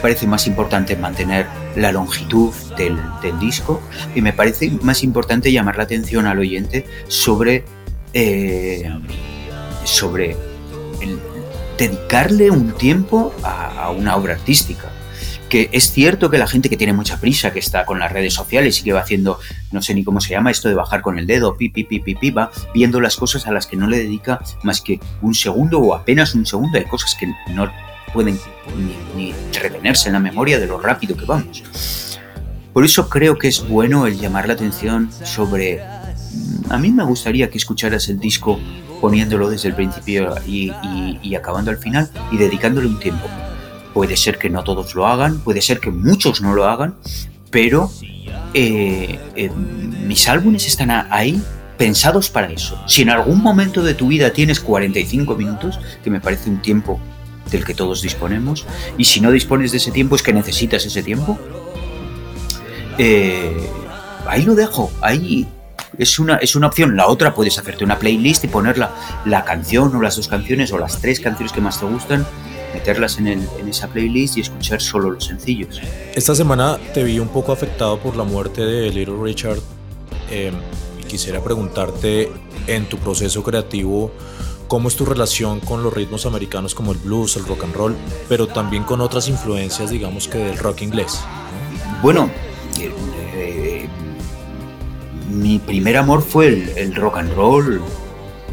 [0.00, 1.46] parece más importante mantener
[1.76, 2.98] la longitud del,
[3.38, 3.80] disco
[4.16, 7.64] y me parece más importante llamar la atención al oyente sobre,
[8.14, 8.90] eh,
[9.84, 10.36] sobre
[11.78, 14.90] dedicarle un tiempo a una obra artística
[15.72, 18.80] es cierto que la gente que tiene mucha prisa, que está con las redes sociales
[18.80, 19.38] y que va haciendo,
[19.70, 22.00] no sé ni cómo se llama esto de bajar con el dedo, pi, pi, pi,
[22.00, 25.34] pi, pi va viendo las cosas a las que no le dedica más que un
[25.34, 26.78] segundo o apenas un segundo.
[26.78, 27.70] Hay cosas que no
[28.12, 28.38] pueden
[29.14, 32.18] ni, retenerse en la memoria de lo rápido que vamos.
[32.72, 35.82] Por eso creo que es bueno el llamar la atención sobre...
[36.70, 38.58] A mí me gustaría que escucharas el disco
[39.02, 40.72] poniéndolo desde el principio y,
[41.22, 43.28] y acabando al final y dedicándole un tiempo.
[43.94, 46.94] Puede ser que no todos lo hagan, puede ser que muchos no lo hagan,
[47.50, 47.90] pero
[48.54, 51.42] eh, eh, mis álbumes están ahí
[51.78, 52.80] pensados para eso.
[52.86, 57.00] Si en algún momento de tu vida tienes 45 minutos, que me parece un tiempo
[57.50, 61.02] del que todos disponemos, y si no dispones de ese tiempo es que necesitas ese
[61.02, 61.38] tiempo,
[62.98, 63.68] eh,
[64.26, 65.46] ahí lo dejo, ahí
[65.98, 66.96] es una, es una opción.
[66.96, 70.72] La otra puedes hacerte una playlist y poner la, la canción o las dos canciones
[70.72, 72.26] o las tres canciones que más te gustan
[72.72, 75.80] meterlas en, esa playlist y escuchar solo los sencillos.
[76.14, 79.58] Esta semana te vi un poco afectado por la muerte de Little Richard
[80.30, 80.54] em,
[81.00, 82.30] y quisiera preguntarte
[82.66, 84.12] en tu proceso creativo
[84.68, 87.96] cómo es tu relación con los ritmos americanos como el blues, el rock and roll,
[88.28, 91.20] pero también con otras influencias, digamos que del rock inglés.
[92.02, 92.30] Bueno,
[92.80, 92.90] eh,
[93.34, 93.88] eh,
[95.28, 97.82] mi primer amor fue el, el rock and roll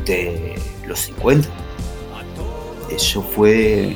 [0.05, 0.55] de
[0.85, 1.49] los 50
[2.89, 3.95] eso fue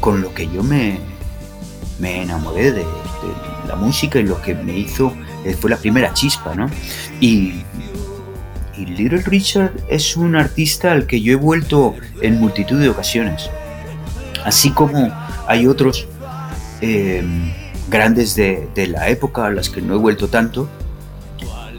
[0.00, 0.98] con lo que yo me,
[1.98, 2.84] me enamoré de,
[3.68, 5.12] la música y lo que me hizo
[5.44, 6.68] eh, fue la primera chispa, ¿no?
[7.20, 7.64] Y,
[8.76, 13.50] Little Richard es un artista al que yo he vuelto en multitud de ocasiones,
[14.42, 15.12] así como
[15.46, 16.08] hay otros
[16.80, 17.22] eh,
[17.90, 20.66] grandes de, de, la época a las que no he vuelto tanto.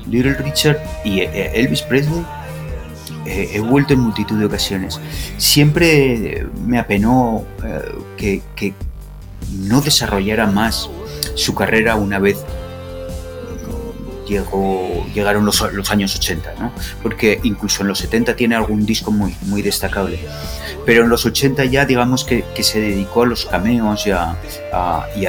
[0.08, 2.24] Little Richard y eh, Elvis Presley
[3.26, 5.00] he vuelto en multitud de ocasiones.
[5.38, 7.44] Siempre me apenó
[8.18, 8.74] eh, que,
[9.52, 10.90] no desarrollara más
[11.36, 12.38] su carrera una vez
[15.14, 16.72] llegaron los, años 80, ¿no?
[17.04, 20.20] porque incluso en los 70 tiene algún disco muy, muy destacable.
[20.86, 24.38] Pero en los 80 ya digamos que, se dedicó a los cameos y a,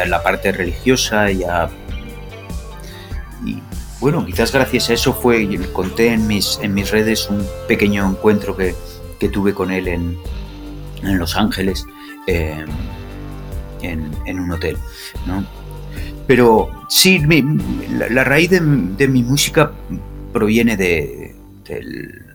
[0.07, 1.69] la parte religiosa y a
[4.03, 8.05] bueno, quizás gracias a eso fue, y conté en mis, en mis redes un pequeño
[8.11, 8.75] encuentro que,
[9.29, 10.19] tuve con él en,
[11.03, 11.87] Los Ángeles,
[12.27, 12.67] em,
[13.81, 14.77] en, un hotel.
[16.27, 17.23] Pero sí,
[18.11, 18.61] la, raíz de,
[19.09, 19.71] mi música
[20.33, 22.27] proviene de, del,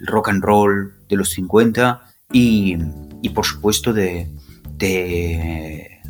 [0.00, 2.76] rock and roll de los 50 y,
[3.32, 4.28] por supuesto de,
[4.76, 6.00] de,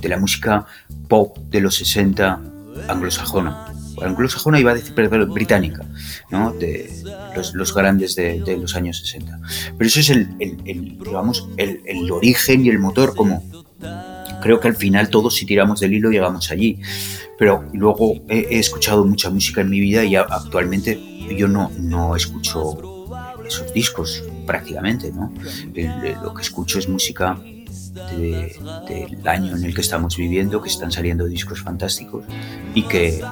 [0.00, 0.64] de la música
[1.08, 2.40] pop de los 60
[2.88, 3.66] anglosajona.
[4.02, 4.94] Anglosajona iba a decir
[5.28, 5.84] británica,
[6.30, 6.52] ¿no?
[6.52, 6.90] de
[7.34, 9.40] los, grandes de, los años 60.
[9.76, 13.44] Pero eso es el, el, digamos, el, origen y el motor, como
[14.40, 16.78] creo que al final todos si tiramos del hilo llegamos allí.
[17.38, 20.98] Pero luego he, escuchado mucha música en mi vida y actualmente
[21.36, 22.78] yo no, no escucho
[23.46, 25.32] esos discos prácticamente, ¿no?
[26.22, 27.38] lo que escucho es música
[27.92, 32.24] del año en el que estamos viviendo, que están saliendo discos fantásticos
[32.74, 33.22] y que,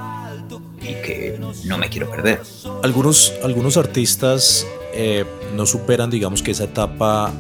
[0.81, 2.41] y que no me quiero perder.
[2.83, 7.33] Algunos, algunos artistas eh, no superan, digamos que esa etapa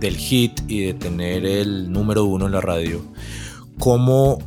[0.00, 3.02] del hit y de tener el número uno en la radio.
[3.78, 4.38] ¿Cómo,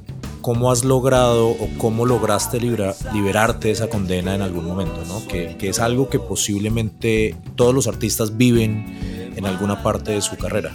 [0.42, 5.04] cómo has logrado o cómo lograste liberarte de esa condena en algún momento?
[5.08, 5.26] ¿no?
[5.28, 10.38] Que, que es algo que posiblemente todos los artistas viven en alguna parte de su
[10.38, 10.74] carrera.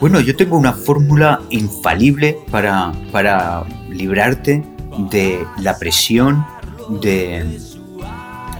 [0.00, 4.64] Bueno, yo tengo una fórmula infalible para, para librarte
[5.10, 6.42] de la presión
[7.02, 7.58] de,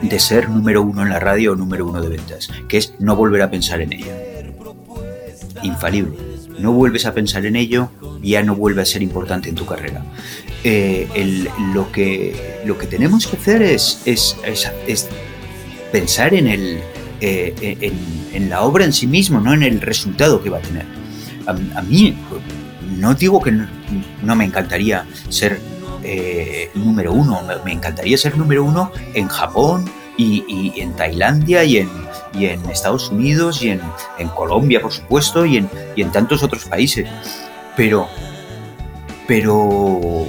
[0.02, 3.16] de ser número uno en la radio o número uno de ventas, que es no
[3.16, 4.12] volver a pensar en ello.
[5.62, 6.14] Infalible.
[6.58, 7.90] No vuelves a pensar en ello,
[8.22, 10.04] ya no vuelve a ser importante en tu carrera.
[10.62, 11.08] Eh,
[11.72, 14.36] lo, que, lo que tenemos que hacer es, es,
[15.90, 16.80] pensar en, el,
[17.22, 17.94] eh, en,
[18.34, 20.99] en la obra en sí mismo, no en el resultado que va a tener
[21.50, 22.16] a, mí
[22.96, 25.60] no digo que no, me encantaría ser
[26.02, 31.90] eh, número uno, me, encantaría ser número uno en Japón y, en Tailandia y en,
[32.70, 33.80] Estados Unidos y en,
[34.34, 37.08] Colombia, por supuesto, y en, en tantos otros países.
[37.76, 38.08] Pero,
[39.26, 40.26] pero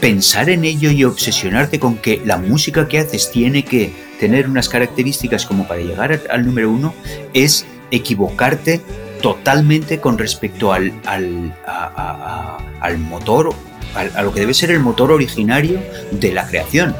[0.00, 4.68] pensar en ello y obsesionarte con que la música que haces tiene que tener unas
[4.68, 6.92] características como para llegar al número uno
[7.34, 8.80] es equivocarte
[9.22, 13.54] totalmente con respecto al, al, motor,
[13.94, 15.80] a, lo que debe ser el motor originario
[16.10, 16.94] de la creación.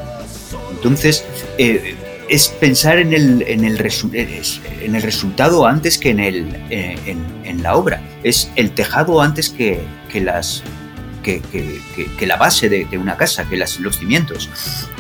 [0.71, 1.25] Entonces,
[1.59, 1.97] eh,
[2.29, 6.97] es pensar en el, en, el en el resultado antes que en, el, eh,
[7.45, 8.01] en, la obra.
[8.23, 9.83] Es el tejado antes que,
[10.15, 10.63] las,
[11.23, 11.43] que,
[12.27, 14.49] la base de, una casa, que las, los cimientos.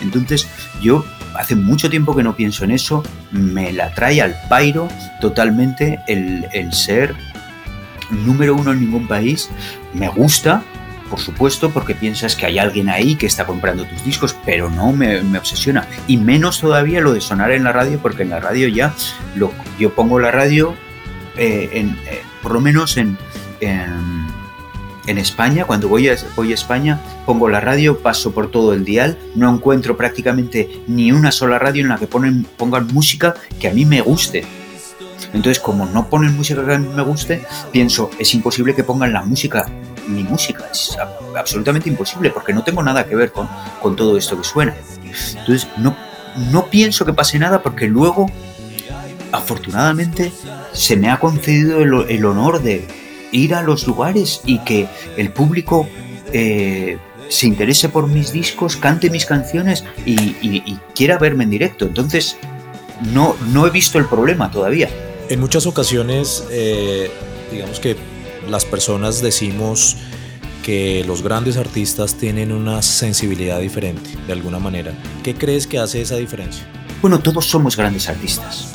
[0.02, 0.46] Entonces,
[0.82, 1.04] yo
[1.36, 4.88] hace mucho tiempo que no pienso en eso, me la trae al pairo
[5.20, 7.14] totalmente el, ser
[8.10, 9.50] número uno en ningún país.
[9.94, 10.62] Me gusta
[11.10, 14.92] por supuesto, porque piensas que hay alguien ahí que está comprando tus discos, pero no
[14.92, 15.86] me, obsesiona.
[16.06, 18.94] Y menos todavía lo de sonar en la radio, porque en la radio ya
[19.36, 20.74] lo, yo pongo la radio,
[21.36, 23.18] eh, en, eh, por lo menos en,
[23.60, 24.26] en,
[25.06, 29.18] España, cuando voy a, voy a España, pongo la radio, paso por todo el dial,
[29.34, 33.72] no encuentro prácticamente ni una sola radio en la que ponen, pongan música que a
[33.72, 34.44] mí me guste.
[35.32, 39.12] Entonces, como no ponen música que a mí me guste, pienso, es imposible que pongan
[39.12, 39.66] la música,
[40.06, 40.96] mi música, es
[41.36, 43.48] absolutamente imposible, porque no tengo nada que ver con,
[43.80, 44.74] con todo esto que suena.
[45.38, 45.96] Entonces, no,
[46.50, 48.30] no pienso que pase nada porque luego,
[49.32, 50.32] afortunadamente,
[50.72, 52.86] se me ha concedido el, honor de
[53.32, 55.88] ir a los lugares y que el público
[56.32, 61.86] eh, se interese por mis discos, cante mis canciones y, y, quiera verme en directo.
[61.86, 62.36] Entonces,
[63.12, 64.88] no, no he visto el problema todavía.
[65.28, 67.10] En muchas ocasiones, eh,
[67.50, 67.96] digamos que
[68.48, 69.96] las personas decimos
[70.62, 74.92] que los grandes artistas tienen una sensibilidad diferente, de alguna manera.
[75.24, 76.64] ¿Qué crees que hace esa diferencia?
[77.00, 78.72] Bueno, todos somos grandes artistas.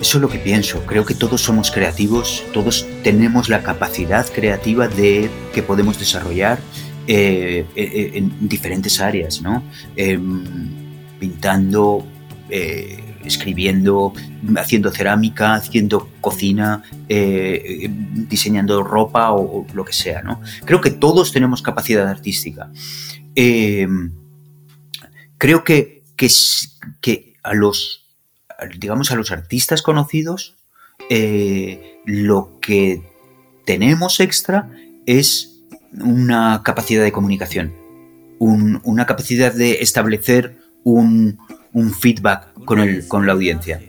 [0.00, 0.84] Eso es lo que pienso.
[0.86, 6.58] Creo que todos somos creativos, todos tenemos la capacidad creativa de que podemos desarrollar
[7.06, 9.62] eh, eh, en diferentes áreas, ¿no?
[9.96, 10.44] Em,
[11.18, 12.04] pintando,
[13.26, 14.12] escribiendo,
[14.56, 20.22] haciendo cerámica, haciendo cocina, eh, diseñando ropa o, lo que sea.
[20.22, 20.40] ¿no?
[20.64, 22.70] Creo que todos tenemos capacidad artística.
[23.34, 23.86] Eh,
[25.38, 28.05] creo que, que, a los,
[28.78, 30.56] digamos, a los artistas conocidos,
[31.10, 33.02] eh, lo que
[33.64, 34.70] tenemos extra
[35.06, 35.60] es
[36.00, 37.74] una capacidad de comunicación,
[38.38, 41.38] una capacidad de establecer un,
[41.72, 43.80] un feedback con, el, con la audiencia.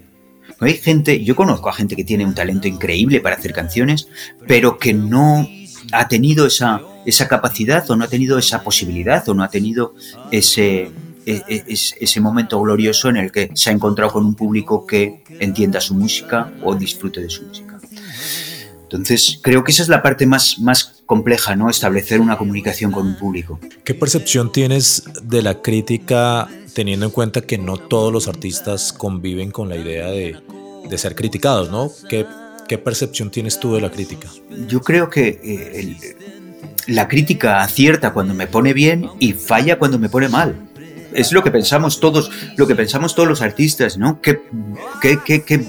[0.59, 4.07] Hay gente, yo conozco a gente que tiene un talento increíble para hacer canciones,
[4.47, 5.47] pero que no
[5.91, 9.93] ha tenido esa, esa capacidad o no ha tenido esa posibilidad o no ha tenido
[10.31, 10.91] ese,
[11.27, 15.23] e, e, ese momento glorioso en el que se ha encontrado con un público que
[15.39, 17.77] entienda su música o disfrute de su música.
[18.83, 21.69] Entonces, creo que esa es la parte más, más compleja, ¿no?
[21.69, 23.59] Establecer una comunicación con un público.
[23.83, 29.51] ¿Qué percepción tienes de la crítica teniendo en cuenta que no todos los artistas conviven
[29.51, 30.37] con la idea de,
[30.97, 31.91] ser criticados, ¿no?
[32.07, 32.25] ¿Qué,
[32.69, 34.29] ¿Qué, percepción tienes tú de la crítica?
[34.69, 35.97] Yo creo que eh,
[36.87, 40.66] la crítica acierta cuando me pone bien y falla cuando me pone mal.
[41.17, 44.21] Es lo que pensamos todos, lo que pensamos todos los artistas, ¿no?
[44.21, 44.39] Qué,
[45.01, 45.67] qué, qué, qué,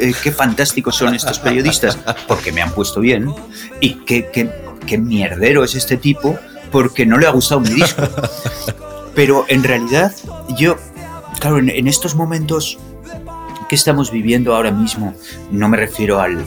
[0.00, 3.32] eh, qué fantásticos son estos periodistas porque me han puesto bien
[3.80, 4.50] y qué, qué,
[4.86, 6.36] qué mierdero es este tipo
[6.72, 8.02] porque no le ha gustado mi disco.
[9.14, 10.12] Pero en realidad,
[10.56, 10.76] yo,
[11.38, 12.76] claro, en, estos momentos
[13.68, 15.14] que estamos viviendo ahora mismo,
[15.52, 16.44] no me refiero al,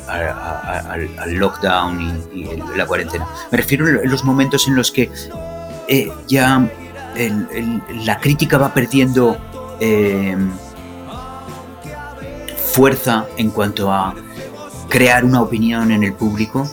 [1.28, 5.10] lockdown y, la cuarentena, me refiero a los momentos en los que
[5.88, 6.70] eh, ya
[8.06, 9.38] la crítica va perdiendo
[9.80, 10.36] eh,
[12.72, 14.16] fuerza en cuanto a
[14.90, 16.68] crear una opinión en el público.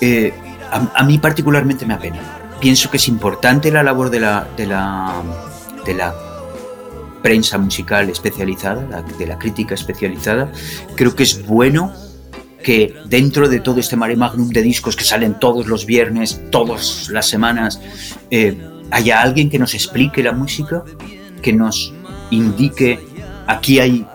[0.00, 0.32] Eh,
[0.70, 6.14] a, mí particularmente me apena pienso que es importante la labor de la, de la,
[7.22, 10.52] prensa musical especializada, de la crítica especializada.
[10.94, 11.92] Creo que es bueno
[12.62, 17.08] que dentro de todo este mare magnum de discos que salen todos los viernes, todas
[17.10, 17.80] las semanas,
[18.30, 18.56] eh,
[18.90, 20.84] haya alguien que nos explique la música,
[21.42, 21.92] que nos
[22.30, 23.00] indique
[23.46, 24.06] aquí hay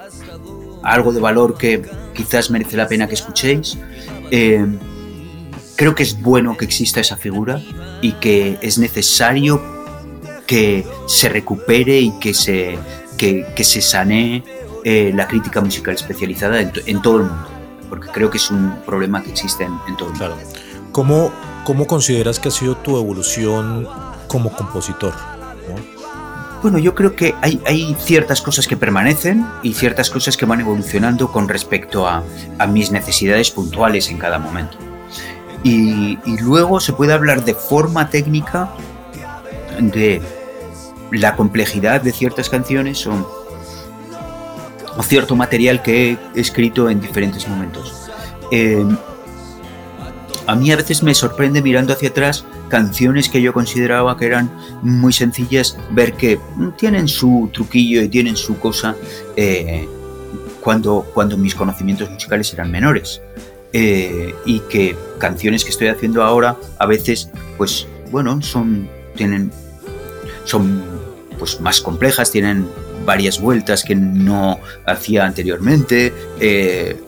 [0.84, 1.82] algo de valor que
[2.14, 3.78] quizás merece la pena que escuchéis.
[4.32, 4.66] Eh,
[5.76, 7.62] creo que es bueno que exista esa figura
[8.02, 9.62] y que es necesario
[10.46, 12.78] que se recupere y que se,
[13.18, 14.44] que, se sanee
[14.84, 17.48] eh, la crítica musical especializada en, todo el mundo,
[17.90, 20.38] porque creo que es un problema que existe en, todo el mundo.
[20.92, 21.32] ¿Cómo,
[21.64, 23.88] ¿Cómo, consideras que ha sido tu evolución
[24.34, 25.14] como compositor?
[26.64, 31.32] Bueno, yo creo que hay, ciertas cosas que permanecen y ciertas cosas que van evolucionando
[31.32, 32.24] con respecto a,
[32.68, 34.76] mis necesidades puntuales en cada momento.
[35.64, 38.72] Y, luego se puede hablar de forma técnica
[39.80, 40.20] de
[41.12, 43.14] la complejidad de ciertas canciones o,
[44.98, 48.10] o cierto material que he escrito en diferentes momentos.
[48.50, 48.84] Eh,
[50.48, 54.50] a mí a veces me sorprende mirando hacia atrás canciones que yo consideraba que eran
[54.82, 56.40] muy sencillas, ver que
[56.76, 58.96] tienen su truquillo y tienen su cosa
[59.36, 59.88] eh,
[60.60, 63.22] cuando, cuando mis conocimientos musicales eran menores.
[63.74, 69.52] Eh, y que canciones que estoy haciendo ahora a veces pues bueno son tienen
[70.44, 70.84] son
[71.40, 72.68] pues más complejas tienen
[73.04, 77.02] varias vueltas que no hacía anteriormente eh,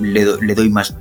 [0.00, 0.96] le, doy más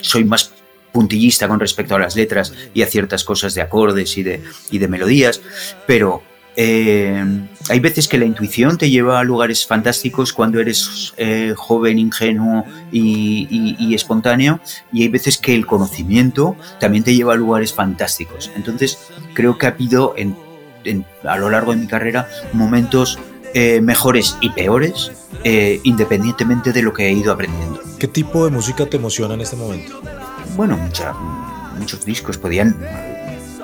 [0.00, 0.54] soy más
[0.94, 4.40] puntillista con respecto a las letras y a ciertas cosas de acordes y de,
[4.70, 5.42] y de melodías,
[5.88, 6.22] pero
[6.56, 7.24] eh,
[7.68, 12.64] hay veces que la intuición te lleva a lugares fantásticos cuando eres eh, joven, ingenuo
[12.92, 14.60] y, espontáneo,
[14.92, 18.50] y hay veces que el conocimiento también te lleva a lugares fantásticos.
[18.54, 18.98] Entonces,
[19.34, 20.14] creo que ha habido
[21.24, 23.18] a lo largo de mi carrera momentos
[23.52, 25.10] eh, mejores y peores,
[25.82, 27.80] independientemente de lo que he ido aprendiendo.
[27.98, 30.00] ¿Qué tipo de música te emociona en este momento?
[30.56, 30.78] Bueno,
[31.78, 32.76] muchos discos podían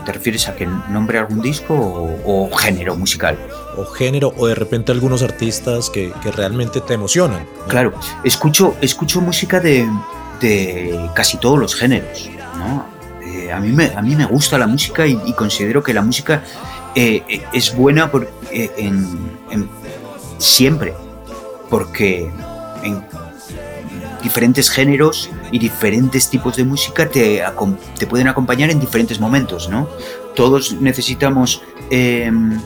[0.05, 3.39] ¿Te refieres a que nombre algún disco o, género musical?
[3.77, 7.47] O género, o de repente algunos artistas que, realmente te emocionan.
[7.69, 7.93] Claro,
[8.25, 9.89] escucho, escucho música de,
[11.15, 12.31] casi todos los géneros.
[13.25, 16.43] Eh, a, mí me, a mí me gusta la música y, considero que la música
[16.95, 19.69] eh, es buena por, eh, en,
[20.39, 20.95] siempre,
[21.69, 22.31] porque
[22.83, 23.05] en
[24.23, 27.43] diferentes géneros y diferentes tipos de música te,
[27.99, 29.89] te pueden acompañar en diferentes momentos, ¿no?
[30.35, 32.61] Todos necesitamos em,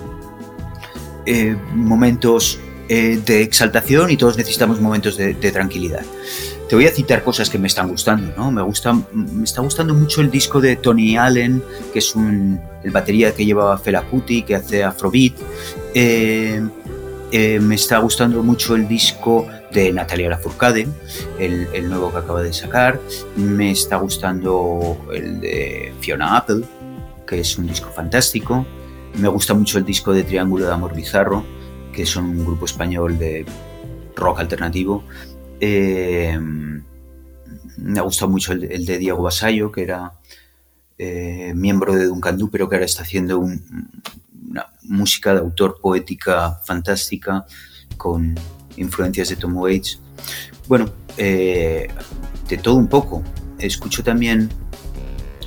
[1.26, 6.02] eh, momentos eh, de exaltación y todos necesitamos momentos de, tranquilidad.
[6.68, 8.50] Te voy a citar cosas que me están gustando, ¿no?
[8.50, 12.90] Me, gusta, me está gustando mucho el disco de Tony Allen, que es un, el
[12.90, 15.34] batería que llevaba Fela Kuti, que hace Afrobeat.
[15.94, 16.60] Eh,
[17.60, 20.86] me está gustando mucho el disco de Natalia Lafourcade,
[21.38, 23.00] el, el nuevo que acaba de sacar.
[23.36, 26.62] Me está gustando el de Fiona Apple,
[27.26, 28.64] que es un disco fantástico.
[29.18, 31.44] Me gusta mucho el disco de Triángulo de Amor Bizarro,
[31.92, 33.44] que son un grupo español de
[34.14, 35.04] rock alternativo.
[35.60, 40.12] Eh, me ha gustado mucho el, de Diego Basayo, que era
[40.98, 46.60] eh, miembro de Duncan Du, pero que ahora está haciendo una música de autor poética
[46.64, 47.44] fantástica
[47.96, 48.36] con
[48.76, 49.98] influencias de Tom Waits.
[50.68, 51.88] Bueno, eh,
[52.48, 53.22] de todo un poco.
[53.58, 54.50] Escucho también,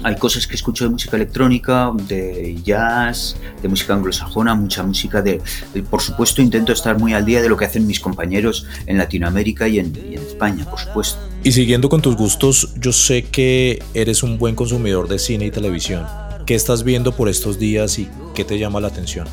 [0.03, 5.41] hay cosas que escucho de música electrónica, de jazz, de música anglosajona, mucha música de,
[5.89, 9.67] por supuesto intento estar muy al día de lo que hacen mis compañeros en Latinoamérica
[9.67, 11.19] y en, y en España, por supuesto.
[11.43, 15.51] Y siguiendo con tus gustos, yo sé que eres un buen consumidor de cine y
[15.51, 16.05] televisión.
[16.45, 19.27] ¿Qué estás viendo por estos días y qué te llama la atención?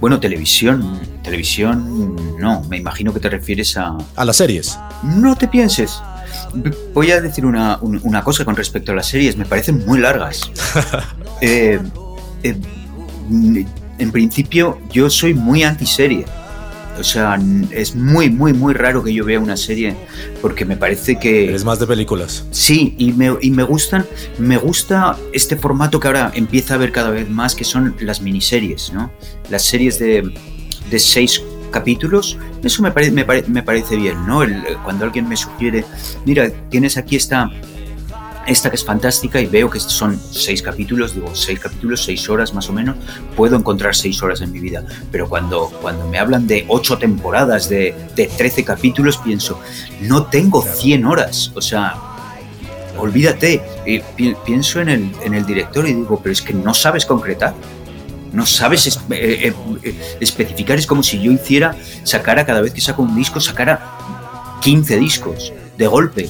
[0.00, 1.00] Bueno, televisión.
[1.22, 2.62] Televisión, no.
[2.64, 3.96] Me imagino que te refieres a.
[4.14, 4.78] A las series.
[5.02, 6.00] No te pienses.
[6.94, 7.78] Voy a decir una,
[8.22, 9.36] cosa con respecto a las series.
[9.36, 10.50] Me parecen muy largas.
[11.42, 11.78] Eh,
[12.42, 12.56] eh,
[13.98, 16.24] en principio, yo soy muy antiserie.
[16.98, 17.38] O sea,
[17.70, 19.94] es muy, muy, muy raro que yo vea una serie
[20.40, 21.54] porque me parece que...
[21.54, 22.46] Es más de películas.
[22.50, 24.06] Sí, y me, y me gustan,
[24.38, 28.20] me gusta este formato que ahora empieza a ver cada vez más, que son las
[28.20, 29.10] miniseries, ¿no?
[29.50, 30.32] Las series de,
[30.90, 34.40] de seis capítulos, eso me, me, me parece bien, ¿no?
[34.84, 35.84] cuando alguien me sugiere,
[36.24, 37.50] mira, tienes aquí esta
[38.46, 42.54] esta que es fantástica y veo que son seis capítulos, digo, seis capítulos, seis horas
[42.54, 42.96] más o menos,
[43.36, 44.84] puedo encontrar seis horas en mi vida.
[45.10, 49.60] Pero cuando, cuando me hablan de ocho temporadas, de, de 13 capítulos, pienso,
[50.00, 51.96] no tengo 100 horas, o sea,
[52.98, 53.62] olvídate.
[54.44, 57.54] pienso en el, en el director y digo, pero es que no sabes concretar.
[58.32, 62.80] No sabes eh, eh, eh, especificar, es como si yo hiciera, sacara cada vez que
[62.80, 66.28] saco un disco, sacara 15 discos de golpe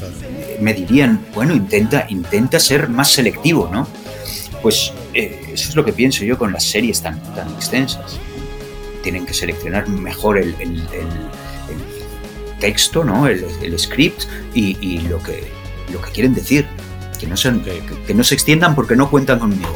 [0.61, 3.87] me dirían, bueno, intenta, intenta ser más selectivo, ¿no?
[4.63, 8.19] Pues eh, eso es lo que pienso yo con las series tan, tan extensas.
[9.03, 10.55] Tienen que seleccionar mejor el,
[12.59, 13.27] texto, ¿no?
[13.27, 15.45] El, script y, lo, que,
[15.93, 16.67] lo que quieren decir.
[17.21, 19.75] Que no, sean, que, no se extiendan porque no cuentan conmigo.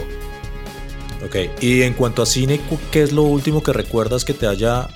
[1.25, 2.61] Ok, y en cuanto a cine,
[2.91, 4.89] ¿qué es lo último que recuerdas que te haya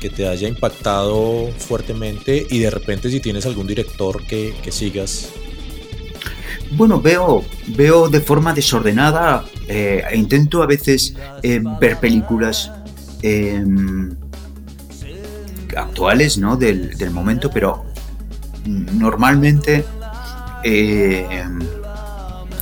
[0.00, 5.30] que te haya impactado fuertemente y de repente si tienes algún director que, sigas.
[6.72, 12.70] Bueno, veo, veo de forma desordenada, eh, intento a veces eh, ver películas
[13.22, 14.14] em,
[15.76, 16.56] actuales ¿no?
[16.56, 17.84] del, del, momento, pero
[18.66, 19.84] normalmente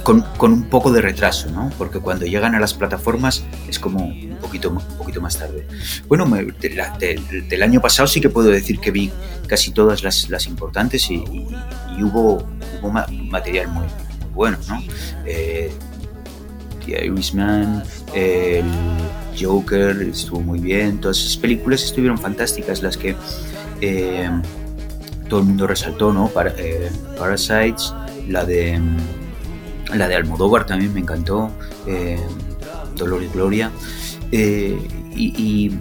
[0.09, 1.71] em, con, un poco de retraso, ¿no?
[1.79, 5.67] Porque cuando llegan a las plataformas es como un poquito, un poquito más tarde.
[6.09, 9.11] Bueno, del año pasado sí que puedo decir que vi
[9.47, 11.25] casi todas las, las importantes y,
[12.03, 12.47] hubo,
[12.83, 13.87] hubo material muy,
[14.35, 14.83] bueno, ¿no?
[15.25, 15.73] Eh,
[16.85, 17.83] The Irishman,
[18.15, 18.65] el
[19.39, 23.17] Joker estuvo muy bien, todas esas películas estuvieron fantásticas, las que
[23.81, 24.31] eh,
[25.29, 26.31] todo el mundo resaltó, ¿no?
[26.59, 27.93] Eh, Parasites,
[28.29, 28.81] la de
[29.95, 31.51] la de Almodóvar también me encantó,
[31.87, 32.19] eh,
[32.97, 33.71] Dolor y Gloria.
[34.33, 34.79] Eh,
[35.15, 35.73] y,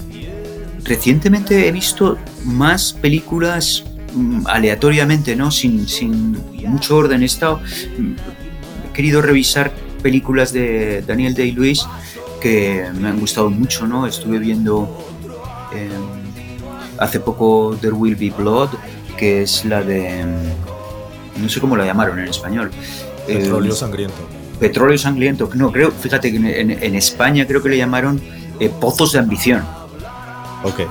[0.84, 3.84] recientemente he visto más películas
[4.14, 5.50] mm, aleatoriamente, ¿no?
[5.50, 6.38] Sin,
[6.68, 7.24] mucho orden.
[7.24, 7.60] He estado,
[8.94, 11.88] querido revisar películas de Daniel Day-Lewis
[12.40, 14.06] que me han gustado mucho, ¿no?
[14.06, 14.88] Estuve viendo
[15.74, 15.90] eh,
[17.00, 18.70] hace poco There Will Be Blood,
[19.18, 20.24] que es la de...
[21.38, 22.72] no sé cómo la llamaron en español.
[23.28, 24.16] Petróleo eh, Sangriento.
[24.60, 25.50] Petróleo Sangriento.
[25.54, 28.22] No, creo, fíjate que en, España creo que le llamaron
[28.60, 29.64] eh, Pozos de Ambición.
[30.64, 30.82] Ok.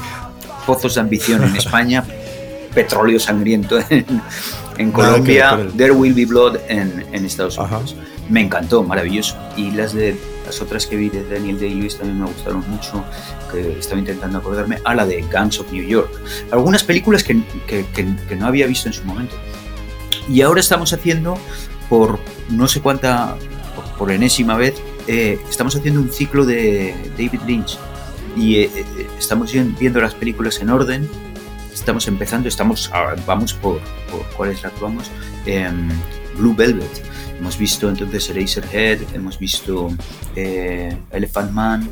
[0.66, 2.04] Pozos de Ambición en España,
[2.74, 7.96] Petróleo Sangriento en, Colombia, There Will Be Blood en, Estados Unidos.
[8.28, 9.36] Me encantó, maravilloso.
[9.56, 10.16] Y las de
[10.46, 13.04] las otras que vi de Daniel Day-Lewis también me gustaron mucho,
[13.50, 16.10] que estaba intentando acordarme, a la de Guns of New York.
[16.50, 19.34] Algunas películas que, que, que, no había visto en su momento.
[20.28, 21.38] Y ahora estamos haciendo,
[21.88, 22.18] por
[22.50, 23.36] no sé cuánta,
[23.98, 24.74] por, enésima vez,
[25.06, 27.78] eh, estamos haciendo un ciclo de David Lynch.
[28.36, 31.08] Y eh, eh, estamos viendo las películas en orden.
[31.72, 32.90] Estamos empezando, estamos,
[33.26, 33.80] vamos por,
[34.10, 35.10] por cuál es la que vamos.
[35.46, 35.88] Em,
[36.36, 39.88] Blue Velvet Hemos visto entonces Eraserhead, hemos visto
[40.36, 41.90] eh, Elephant Man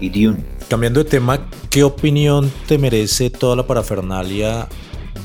[0.00, 0.38] y Dune.
[0.68, 4.68] Cambiando de tema, ¿qué opinión te merece toda la parafernalia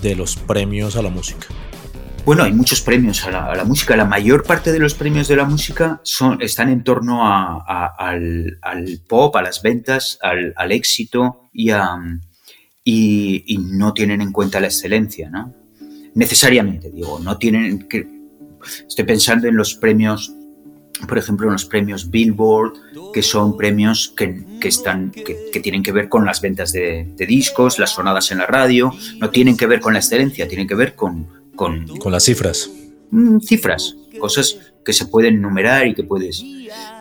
[0.02, 1.48] de los premios a la música?
[2.26, 3.98] Bueno, hay muchos premios a la, música.
[3.98, 8.60] La mayor parte de los premios de la música son, están en torno al,
[9.08, 11.72] pop, a las ventas, al, éxito y,
[12.84, 15.54] y, no tienen en cuenta la excelencia, ¿no?
[16.16, 18.08] Necesariamente, digo, no tienen que,
[18.88, 20.34] Estoy pensando en los premios,
[21.08, 22.74] por ejemplo, en los premios Billboard,
[23.14, 27.92] que son premios que, están, que, tienen que ver con las ventas de, discos, las
[27.92, 31.43] sonadas en la radio, no tienen que ver con la excelencia, tienen que ver con...
[31.56, 32.70] Con, las cifras.
[33.12, 36.44] Mm, cifras, cosas que se pueden numerar y que puedes...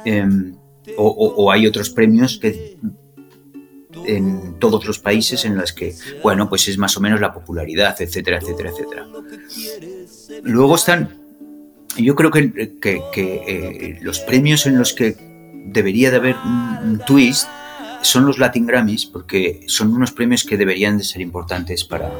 [0.04, 0.56] Em,
[0.96, 2.76] o, hay otros premios que
[4.04, 7.94] en todos los países en los que, bueno, pues es más o menos la popularidad,
[8.00, 9.06] etcétera, etcétera, etcétera.
[10.42, 11.22] Luego están
[11.96, 12.52] yo creo que,
[13.16, 15.16] eh, los premios en los que
[15.66, 17.46] debería de haber un, twist
[18.02, 22.10] son los Latin Grammys, porque son unos premios que deberían de ser importantes para,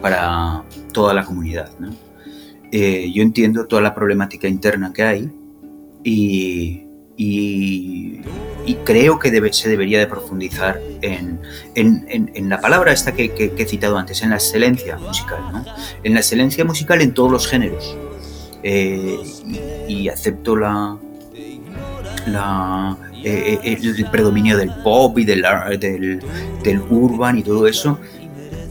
[0.00, 1.70] para toda la comunidad.
[2.72, 5.30] Eh, yo entiendo toda la problemática interna que hay
[6.04, 6.82] y,
[8.84, 11.40] creo que debe, se debería de profundizar en,
[11.74, 15.38] en, la palabra esta que, he citado antes, en la excelencia musical,
[16.02, 17.96] en la excelencia musical en todos los géneros
[18.62, 19.18] eh,
[19.88, 20.98] y, acepto la,
[22.26, 25.44] la eh, eh, el predominio del pop y del,
[25.80, 26.20] del,
[26.62, 27.98] del, urban y todo eso,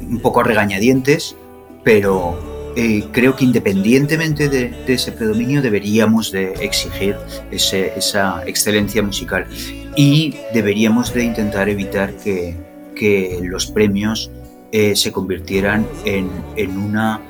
[0.10, 1.36] un poco a regañadientes,
[1.84, 2.74] pero
[3.14, 7.16] creo que independientemente de, ese predominio deberíamos de exigir
[7.52, 9.48] esa excelencia musical
[9.96, 12.58] y deberíamos de intentar evitar que,
[12.94, 14.30] que los premios
[14.72, 17.22] se convirtieran en, en una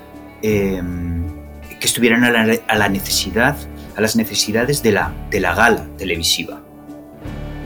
[0.41, 1.15] em,
[1.79, 2.31] que estuvieran a
[2.75, 3.55] la, necesidad,
[3.95, 6.61] a las necesidades de la, de la gala televisiva.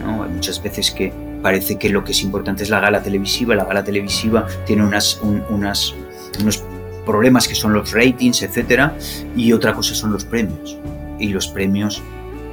[0.04, 0.24] ¿no?
[0.24, 3.66] Hay muchas veces que parece que lo que es importante es la gala televisiva, la
[3.66, 5.96] gala televisiva tiene unas, unos
[7.06, 8.92] problemas que son los ratings, etc.
[9.36, 10.78] Y otra cosa son los premios.
[11.20, 12.02] Y los premios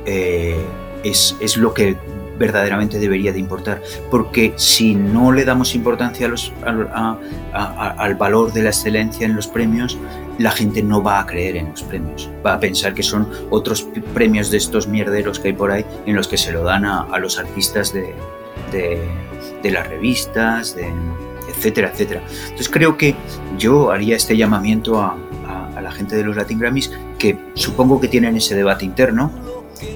[0.07, 0.57] eh,
[1.05, 1.97] es, es lo que
[2.39, 3.83] verdaderamente debería de importar.
[4.11, 6.53] Porque si no le damos importancia a los,
[7.53, 9.99] al valor de la excelencia en los premios,
[10.39, 12.31] la gente no va a creer en los premios.
[12.45, 16.15] Va a pensar que son otros premios de estos mierderos que hay por ahí en
[16.15, 18.15] los que se lo dan a, los artistas de,
[18.73, 20.87] de, las revistas, de,
[21.49, 22.23] etcétera, etcétera.
[22.45, 23.15] Entonces creo que
[23.59, 25.17] yo haría este llamamiento a,
[25.81, 29.31] la gente de los Latin Grammys que supongo que tienen ese debate interno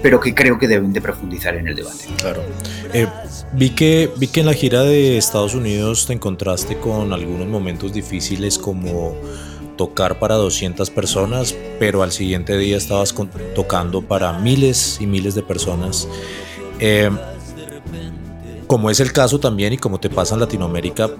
[0.02, 2.04] pero que creo que deben de profundizar en el debate.
[2.18, 2.42] Claro.
[2.92, 3.06] Eh,
[3.54, 7.92] vi, que, vi que en la gira de Estados Unidos te encontraste con algunos momentos
[7.92, 9.14] difíciles como
[9.76, 13.14] tocar para 200 personas, pero al siguiente día estabas
[13.54, 16.06] tocando para miles y miles de personas.
[16.80, 17.10] Eh,
[18.70, 21.10] como es el caso también y como te pasa en Latinoamérica,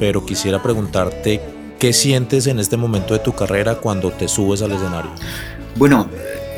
[0.00, 1.40] pero quisiera preguntarte
[1.78, 5.12] qué sientes en este momento de tu carrera cuando te subes al escenario.
[5.76, 6.08] Bueno,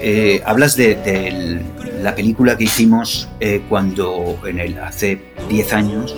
[0.00, 1.60] eh, hablas de,
[2.00, 5.20] la película que hicimos eh, cuando en el, hace
[5.50, 6.16] 10 años,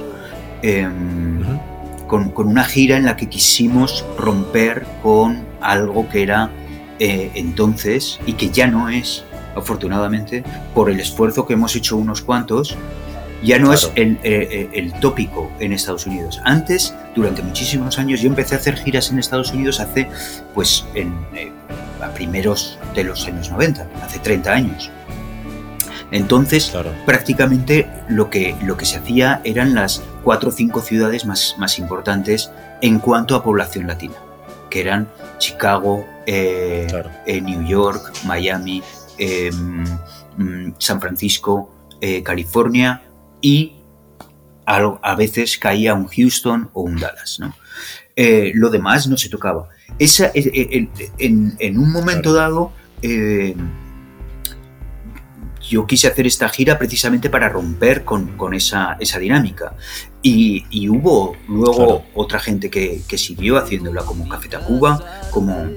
[0.62, 1.42] em,
[2.06, 6.52] con, una gira en la que quisimos romper con algo que era
[7.00, 9.24] eh, entonces y que ya no es,
[9.56, 12.76] afortunadamente, por el esfuerzo que hemos hecho unos cuantos,
[13.42, 16.40] ya no es el, el, tópico en Estados Unidos.
[16.44, 20.08] Antes, durante muchísimos años, yo empecé a hacer giras en Estados Unidos hace,
[20.54, 21.14] pues, en,
[22.02, 24.90] a primeros de los años 90, hace 30 años.
[26.10, 26.72] Entonces,
[27.06, 31.78] prácticamente lo que, lo que se hacía eran las cuatro o cinco ciudades más, más
[31.78, 34.14] importantes en cuanto a población latina,
[34.70, 36.86] que eran Chicago, eh,
[37.26, 38.82] eh, New York, Miami,
[39.18, 39.84] em,
[40.36, 41.70] mm, San Francisco,
[42.00, 43.02] eh, California
[43.40, 43.74] y
[44.66, 47.38] a, veces caía un Houston o un Dallas.
[47.40, 47.54] ¿no?
[48.14, 49.68] Eh, lo demás no se tocaba.
[49.98, 52.72] Esa, en, un momento dado,
[55.70, 59.74] yo quise hacer esta gira precisamente para romper con, esa, esa, dinámica.
[60.20, 65.70] Y, hubo luego otra gente que, siguió haciéndola, como Café Tacuba, como,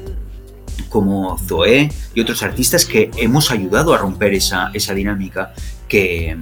[0.89, 5.53] como Zoé y otros artistas que hemos ayudado a romper esa, esa dinámica
[5.87, 6.37] que,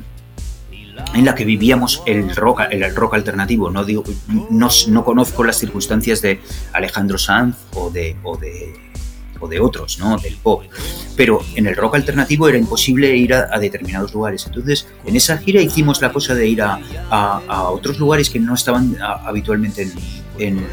[1.14, 3.70] en la que vivíamos el rock, el rock alternativo.
[3.70, 4.04] No, digo,
[4.50, 6.40] no, no conozco las circunstancias de
[6.74, 8.74] Alejandro Sanz o de, o de
[9.42, 10.18] o de otros, ¿no?
[10.18, 10.64] Del pop.
[11.18, 14.46] Pero en el rock alternativo era imposible ir a, determinados lugares.
[14.46, 16.80] Entonces, en esa gira hicimos la cosa de ir a,
[17.72, 19.92] otros lugares que no estaban habitualmente
[20.38, 20.66] en,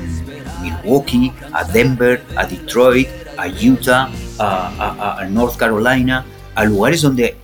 [0.63, 4.09] Milwaukee, a Denver, a Detroit, a Utah,
[4.39, 6.25] a, North Carolina,
[6.55, 7.37] a lugares donde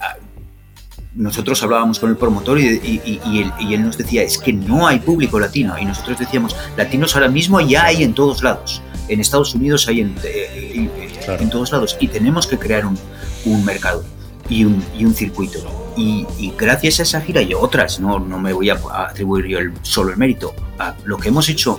[1.14, 4.98] nosotros hablábamos con el promotor y, él, y, él, nos decía, es que no hay
[4.98, 5.78] público latino.
[5.78, 8.82] Y nosotros decíamos, latinos ahora mismo ya hay en todos lados.
[9.08, 10.90] En Estados Unidos hay en, eh,
[11.26, 12.98] en todos lados y tenemos que crear un,
[13.44, 14.04] un mercado
[14.48, 15.58] y un, y un circuito.
[15.96, 16.26] Y,
[16.58, 20.10] gracias a esa gira y otras, no, no me voy a atribuir yo el, solo
[20.10, 21.78] el mérito, a lo que hemos hecho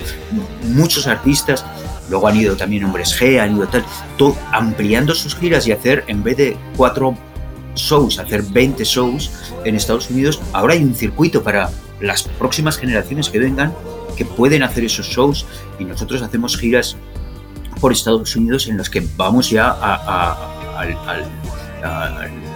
[0.64, 1.66] muchos artistas,
[2.10, 3.84] luego han ido también hombres G, han ido tal,
[4.18, 7.18] todo, ampliando sus giras y hacer, en vez de cuatro
[7.76, 9.32] shows, hacer 20 shows
[9.64, 11.70] en Estados Unidos, ahora hay un circuito para
[12.00, 13.74] las próximas generaciones que vengan
[14.16, 15.46] que pueden hacer esos shows
[15.78, 16.96] y nosotros hacemos giras
[17.80, 21.26] por Estados Unidos en los que vamos ya al,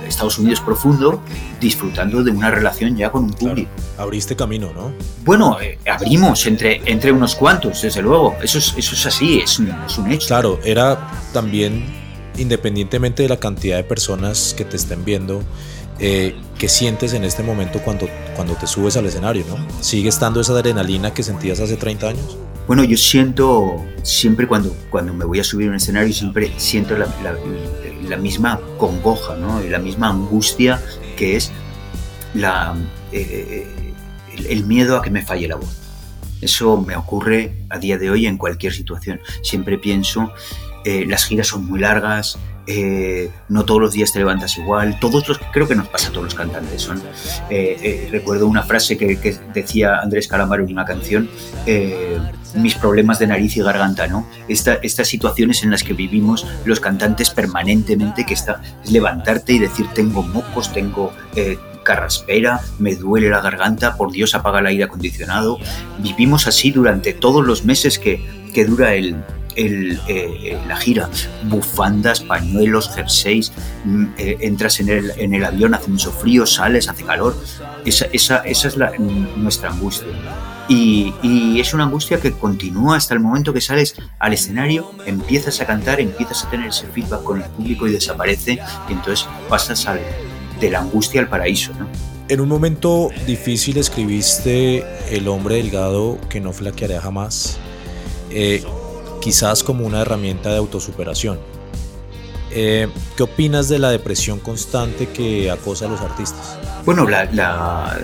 [0.07, 1.22] Estados Unidos profundo
[1.61, 3.70] disfrutando de una relación ya con un público.
[3.95, 4.91] abriste camino, ¿no?
[5.24, 8.36] Bueno, eh, abrimos entre, entre unos cuantos, desde luego.
[8.41, 10.28] Eso es, eso es así, es un, es un hecho.
[10.28, 11.86] Claro, era también,
[12.39, 15.43] independientemente de la cantidad de personas que te estén viendo,
[15.99, 19.43] eh, ¿qué sientes en este momento cuando, cuando te subes al escenario?
[19.47, 19.57] ¿no?
[19.81, 22.37] ¿Sigue estando esa adrenalina que sentías hace 30 años?
[22.67, 26.95] Bueno, yo siento, siempre cuando, cuando me voy a subir a un escenario, siempre siento
[26.97, 29.59] la, misma congoja, ¿no?
[29.61, 30.81] la misma angustia
[31.17, 31.51] que es
[32.35, 32.75] la,
[33.11, 33.67] eh,
[34.47, 35.75] el, miedo a que me falle la voz.
[36.41, 39.19] Eso me ocurre a día de hoy en cualquier situación.
[39.41, 40.31] Siempre pienso,
[40.86, 45.27] eh, las giras son muy largas, eh, no todos los días te levantas igual, todos
[45.27, 46.82] los, creo que nos pasa a todos los cantantes.
[46.82, 47.01] Son,
[48.11, 51.30] recuerdo una frase que, decía Andrés Calamaro en una canción,
[52.55, 54.27] mis problemas de nariz y garganta, ¿no?
[54.47, 59.88] estas situaciones en las que vivimos los cantantes permanentemente, que está, es levantarte y decir,
[59.93, 61.57] tengo mocos, tengo eh,
[61.89, 65.57] carraspera, me duele la garganta, por Dios apaga el aire acondicionado.
[65.97, 68.23] Vivimos así durante todos los meses que,
[68.53, 71.09] que dura eh, la gira,
[71.45, 73.51] bufandas, pañuelos, jerseys,
[73.85, 74.89] mm, eh, entras en
[75.33, 77.35] el, avión, hace mucho frío, sales, hace calor.
[77.85, 78.05] Esa,
[78.45, 78.91] es la,
[79.35, 80.09] nuestra angustia.
[80.67, 85.65] Y, es una angustia que continúa hasta el momento que sales al escenario, empiezas a
[85.65, 89.99] cantar, empiezas a tener ese feedback con el público y desaparece, y entonces pasas al,
[90.60, 91.72] de la angustia al paraíso.
[91.78, 91.88] ¿no?
[92.30, 97.57] En un momento difícil escribiste El hombre delgado que no flaqueará jamás,
[98.30, 98.64] eh,
[99.20, 101.39] quizás como una herramienta de autosuperación.
[102.51, 106.57] Eh, ¿Qué opinas de la depresión constante que acosa a los artistas?
[106.86, 107.99] Bueno, la,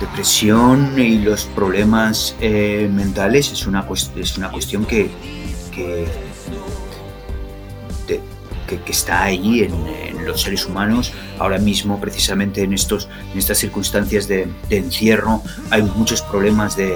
[0.00, 3.86] depresión y los problemas eh, mentales es una,
[4.16, 5.10] es una cuestión que,
[5.70, 6.06] que,
[8.06, 9.72] que, está ahí en,
[10.26, 11.12] los seres humanos.
[11.38, 16.94] Ahora mismo, precisamente en, estos, en estas circunstancias de, encierro, hay muchos problemas de,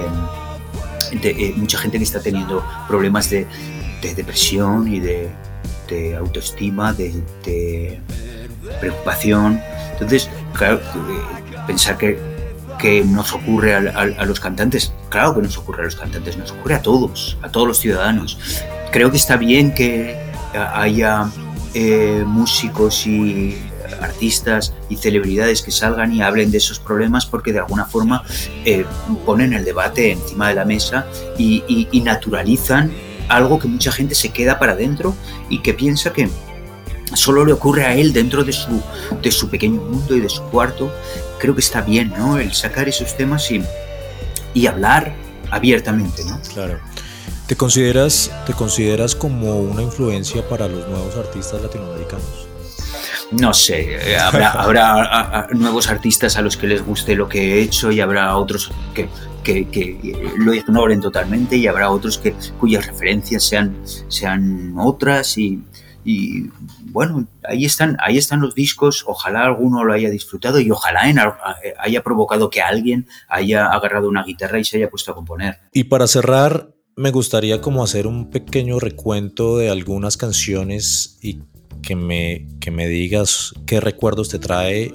[1.11, 3.47] eh, mucha gente que está teniendo problemas de,
[4.15, 5.29] depresión y de,
[6.17, 7.99] autoestima, de,
[8.79, 9.59] preocupación.
[9.93, 12.17] Entonces, claro, eh, pensar que,
[12.81, 16.75] que nos ocurre a, los cantantes, claro que nos ocurre a los cantantes, nos ocurre
[16.75, 18.39] a todos, a todos los ciudadanos.
[18.91, 20.17] Creo que está bien que
[20.53, 21.29] haya
[21.73, 23.57] eh, músicos y
[24.01, 28.23] artistas y celebridades que salgan y hablen de esos problemas porque de alguna forma
[28.65, 28.85] eh,
[29.25, 31.07] ponen el debate encima de la mesa
[31.37, 32.91] y, naturalizan
[33.27, 35.15] algo que mucha gente se queda para adentro
[35.49, 36.29] y que piensa que
[37.13, 38.81] solo le ocurre a él dentro de su,
[39.21, 40.91] de su pequeño mundo y de su cuarto,
[41.39, 42.37] creo que está bien, ¿no?
[42.37, 43.61] El sacar esos temas y,
[44.53, 45.13] y hablar
[45.51, 46.39] abiertamente, ¿no?
[46.53, 46.79] Claro.
[47.51, 52.47] ¿Te consideras, ¿Te consideras como una influencia para los nuevos artistas latinoamericanos?
[53.31, 57.91] No sé, habrá, habrá nuevos artistas a los que les guste lo que he hecho
[57.91, 59.09] y habrá otros que,
[59.43, 63.75] que, que lo ignoren totalmente y habrá otros que, cuyas referencias sean,
[64.07, 65.61] sean otras y
[66.03, 66.49] y
[66.85, 71.01] bueno, ahí están, ahí están los discos, ojalá alguno lo haya disfrutado y ojalá
[71.77, 75.59] haya provocado que alguien haya agarrado una guitarra y se haya puesto a componer.
[75.73, 81.39] Y para cerrar, me gustaría como hacer un pequeño recuento de algunas canciones y
[81.81, 84.93] que me, que me digas qué recuerdos te trae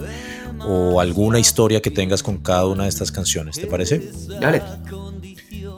[0.60, 4.10] o alguna historia que tengas con cada una de estas canciones, ¿te parece?
[4.40, 4.62] Dale.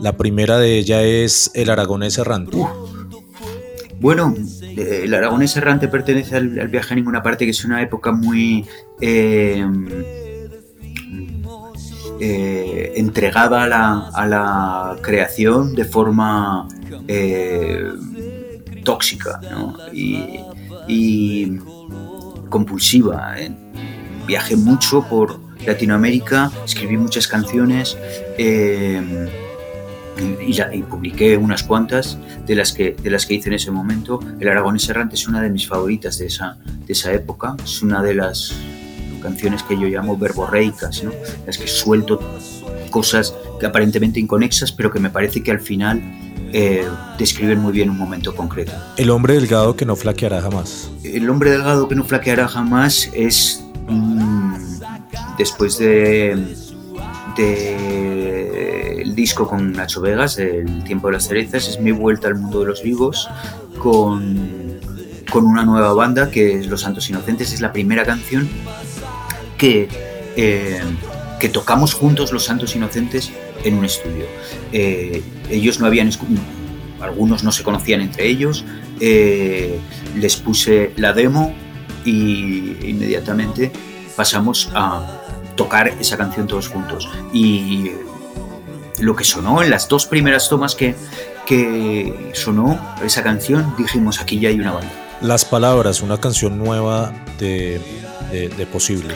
[0.00, 2.56] La primera de ella es El Aragonés Errante.
[4.00, 4.34] Bueno,
[4.76, 8.64] el Aragonés Errante pertenece al, viaje a ninguna parte, que es una época muy
[9.00, 9.66] eh,
[12.20, 13.64] eh, entregada
[14.12, 16.66] a la, creación de forma
[18.84, 19.40] tóxica
[19.92, 21.58] y,
[22.48, 23.34] compulsiva.
[24.26, 27.98] Viajé mucho por Latinoamérica, escribí muchas canciones
[28.38, 28.96] y,
[30.82, 34.20] publiqué unas cuantas de las, que, de las que hice en ese momento.
[34.40, 36.56] El Aragonés Errante es una de mis favoritas de esa,
[36.86, 38.54] de esa época, es una de las
[39.20, 41.12] canciones que yo llamo verborreicas, ¿no?
[41.46, 42.20] las que suelto
[42.90, 46.02] cosas que aparentemente inconexas, pero que me parece que al final
[46.52, 46.86] eh,
[47.18, 48.72] describen muy bien un momento concreto.
[48.96, 50.90] El hombre delgado que no flaqueará jamás.
[51.04, 54.54] El hombre delgado que no flaqueará jamás es mm,
[55.36, 56.56] después de,
[57.36, 62.36] de el disco con Nacho Vegas, El tiempo de las cerezas, es mi vuelta al
[62.36, 63.28] mundo de los vivos
[63.78, 64.80] con,
[65.30, 67.52] con una nueva banda que es Los Santos Inocentes.
[67.52, 68.48] Es la primera canción
[69.58, 69.88] que,
[70.36, 70.80] eh,
[71.38, 73.30] que tocamos juntos Los Santos Inocentes
[73.64, 74.24] en un estudio.
[74.72, 76.10] Eh, ellos no habían
[77.00, 78.64] algunos no se conocían entre ellos.
[79.00, 79.78] Eh,
[80.16, 81.54] les puse la demo
[82.04, 83.70] y inmediatamente
[84.16, 85.20] pasamos a
[85.56, 87.08] tocar esa canción todos juntos.
[87.32, 87.90] Y
[89.00, 90.94] lo que sonó en las dos primeras tomas que,
[91.46, 95.07] que sonó esa canción, dijimos aquí ya hay una banda.
[95.20, 97.80] Las palabras, una canción nueva de,
[98.72, 99.14] Posible.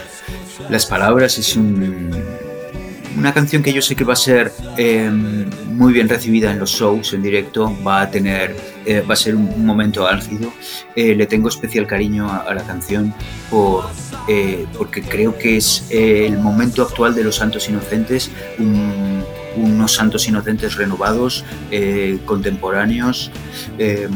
[0.70, 6.09] Las palabras es una canción que yo sé que va a ser em, muy bien
[6.09, 10.07] recibida en los shows en directo, va a tener, eh, va a ser un momento
[10.07, 10.53] álgido.
[10.96, 13.14] Eh, le tengo especial cariño a, la canción
[13.50, 13.84] por,
[14.28, 18.30] eh, porque creo que es el momento actual de los Santos Inocentes,
[19.57, 23.30] unos santos inocentes renovados, eh, contemporáneos,
[23.78, 24.09] eh,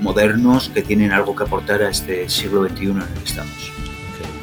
[0.00, 3.72] modernos, que tienen algo que aportar a este siglo XXI en el que estamos.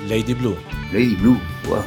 [0.07, 0.57] Lady Blue.
[0.91, 1.83] Lady Blue, wow.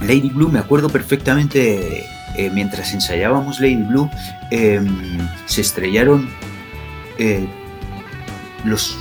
[0.00, 2.06] Lady Blue, me acuerdo perfectamente,
[2.36, 4.10] eh, mientras ensayábamos Lady Blue,
[4.50, 6.28] em, se estrellaron
[8.64, 8.96] los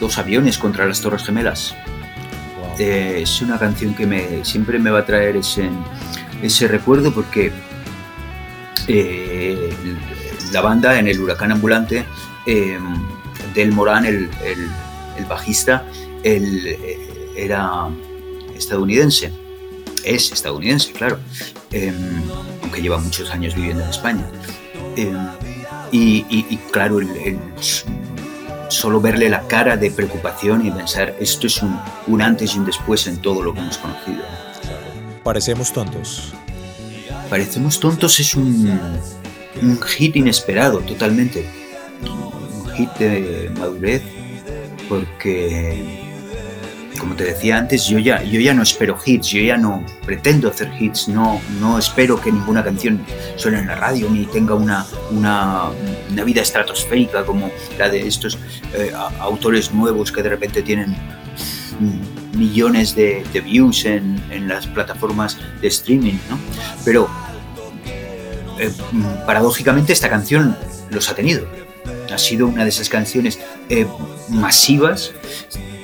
[0.00, 1.74] dos aviones contra las Torres Gemelas.
[2.78, 5.70] es una canción que me, siempre me va a traer ese,
[6.42, 7.52] ese recuerdo porque
[8.88, 9.70] eh,
[10.54, 12.04] la banda en el huracán ambulante,
[12.46, 12.78] eh,
[13.54, 14.30] Del Morán, el,
[15.28, 15.84] bajista,
[16.22, 17.88] él, eh, era
[18.56, 19.32] estadounidense,
[20.04, 21.18] es estadounidense, claro,
[22.62, 24.26] aunque lleva muchos años viviendo en España.
[25.90, 27.00] Y, claro,
[28.68, 32.66] solo verle la cara de preocupación y pensar, esto es un, un antes y un
[32.66, 34.22] después en todo lo que hemos conocido.
[35.24, 36.32] Parecemos tontos.
[37.28, 38.78] Parecemos tontos es un,
[39.62, 41.44] un hit inesperado totalmente.
[42.02, 44.02] Un hit de madurez
[44.88, 45.82] porque,
[46.98, 50.48] como te decía antes, yo ya, yo ya no espero hits, yo ya no pretendo
[50.48, 53.04] hacer hits, no, no espero que ninguna canción
[53.36, 55.70] suene en la radio ni tenga una, una,
[56.24, 58.38] vida estratosférica como la de estos
[58.74, 60.94] eh, autores nuevos que de repente tienen
[62.36, 66.38] millones de, views en, las plataformas de streaming, ¿no?
[66.84, 67.08] Pero
[68.58, 68.72] eh,
[69.26, 70.56] paradójicamente esta canción
[70.90, 71.46] los ha tenido.
[72.12, 73.86] Ha sido una de esas canciones eh,
[74.28, 75.12] masivas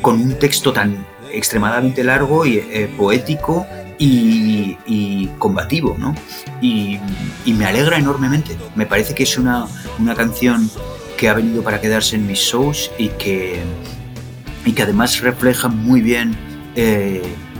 [0.02, 3.66] con un texto tan extremadamente largo y eh, poético
[3.98, 6.14] y, combativo, ¿no?
[6.62, 6.98] Y,
[7.46, 8.56] me alegra enormemente.
[8.74, 9.66] Me parece que es una,
[9.98, 10.70] una canción
[11.18, 13.60] que ha venido para quedarse en mis shows y que,
[14.64, 16.34] y que además refleja muy bien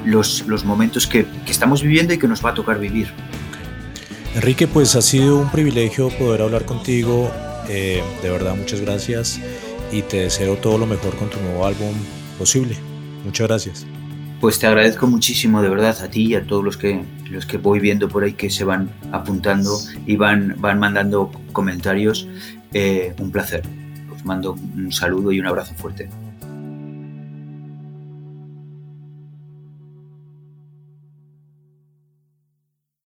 [0.07, 3.13] los, los, momentos que, que, estamos viviendo y que nos va a tocar vivir.
[4.35, 7.31] Enrique, pues ha sido un privilegio poder hablar contigo.
[7.69, 9.41] Eh, de verdad, muchas gracias
[9.91, 11.95] y te deseo todo lo mejor con tu nuevo álbum
[12.39, 12.77] posible.
[13.25, 13.87] Muchas gracias.
[14.41, 17.59] Pues te agradezco muchísimo de verdad a ti y a todos los que, los que
[17.59, 22.29] voy viendo por ahí que se van apuntando y van, van mandando comentarios.
[22.73, 23.63] Eh, un placer.
[24.15, 26.09] Os mando un saludo y un abrazo fuerte.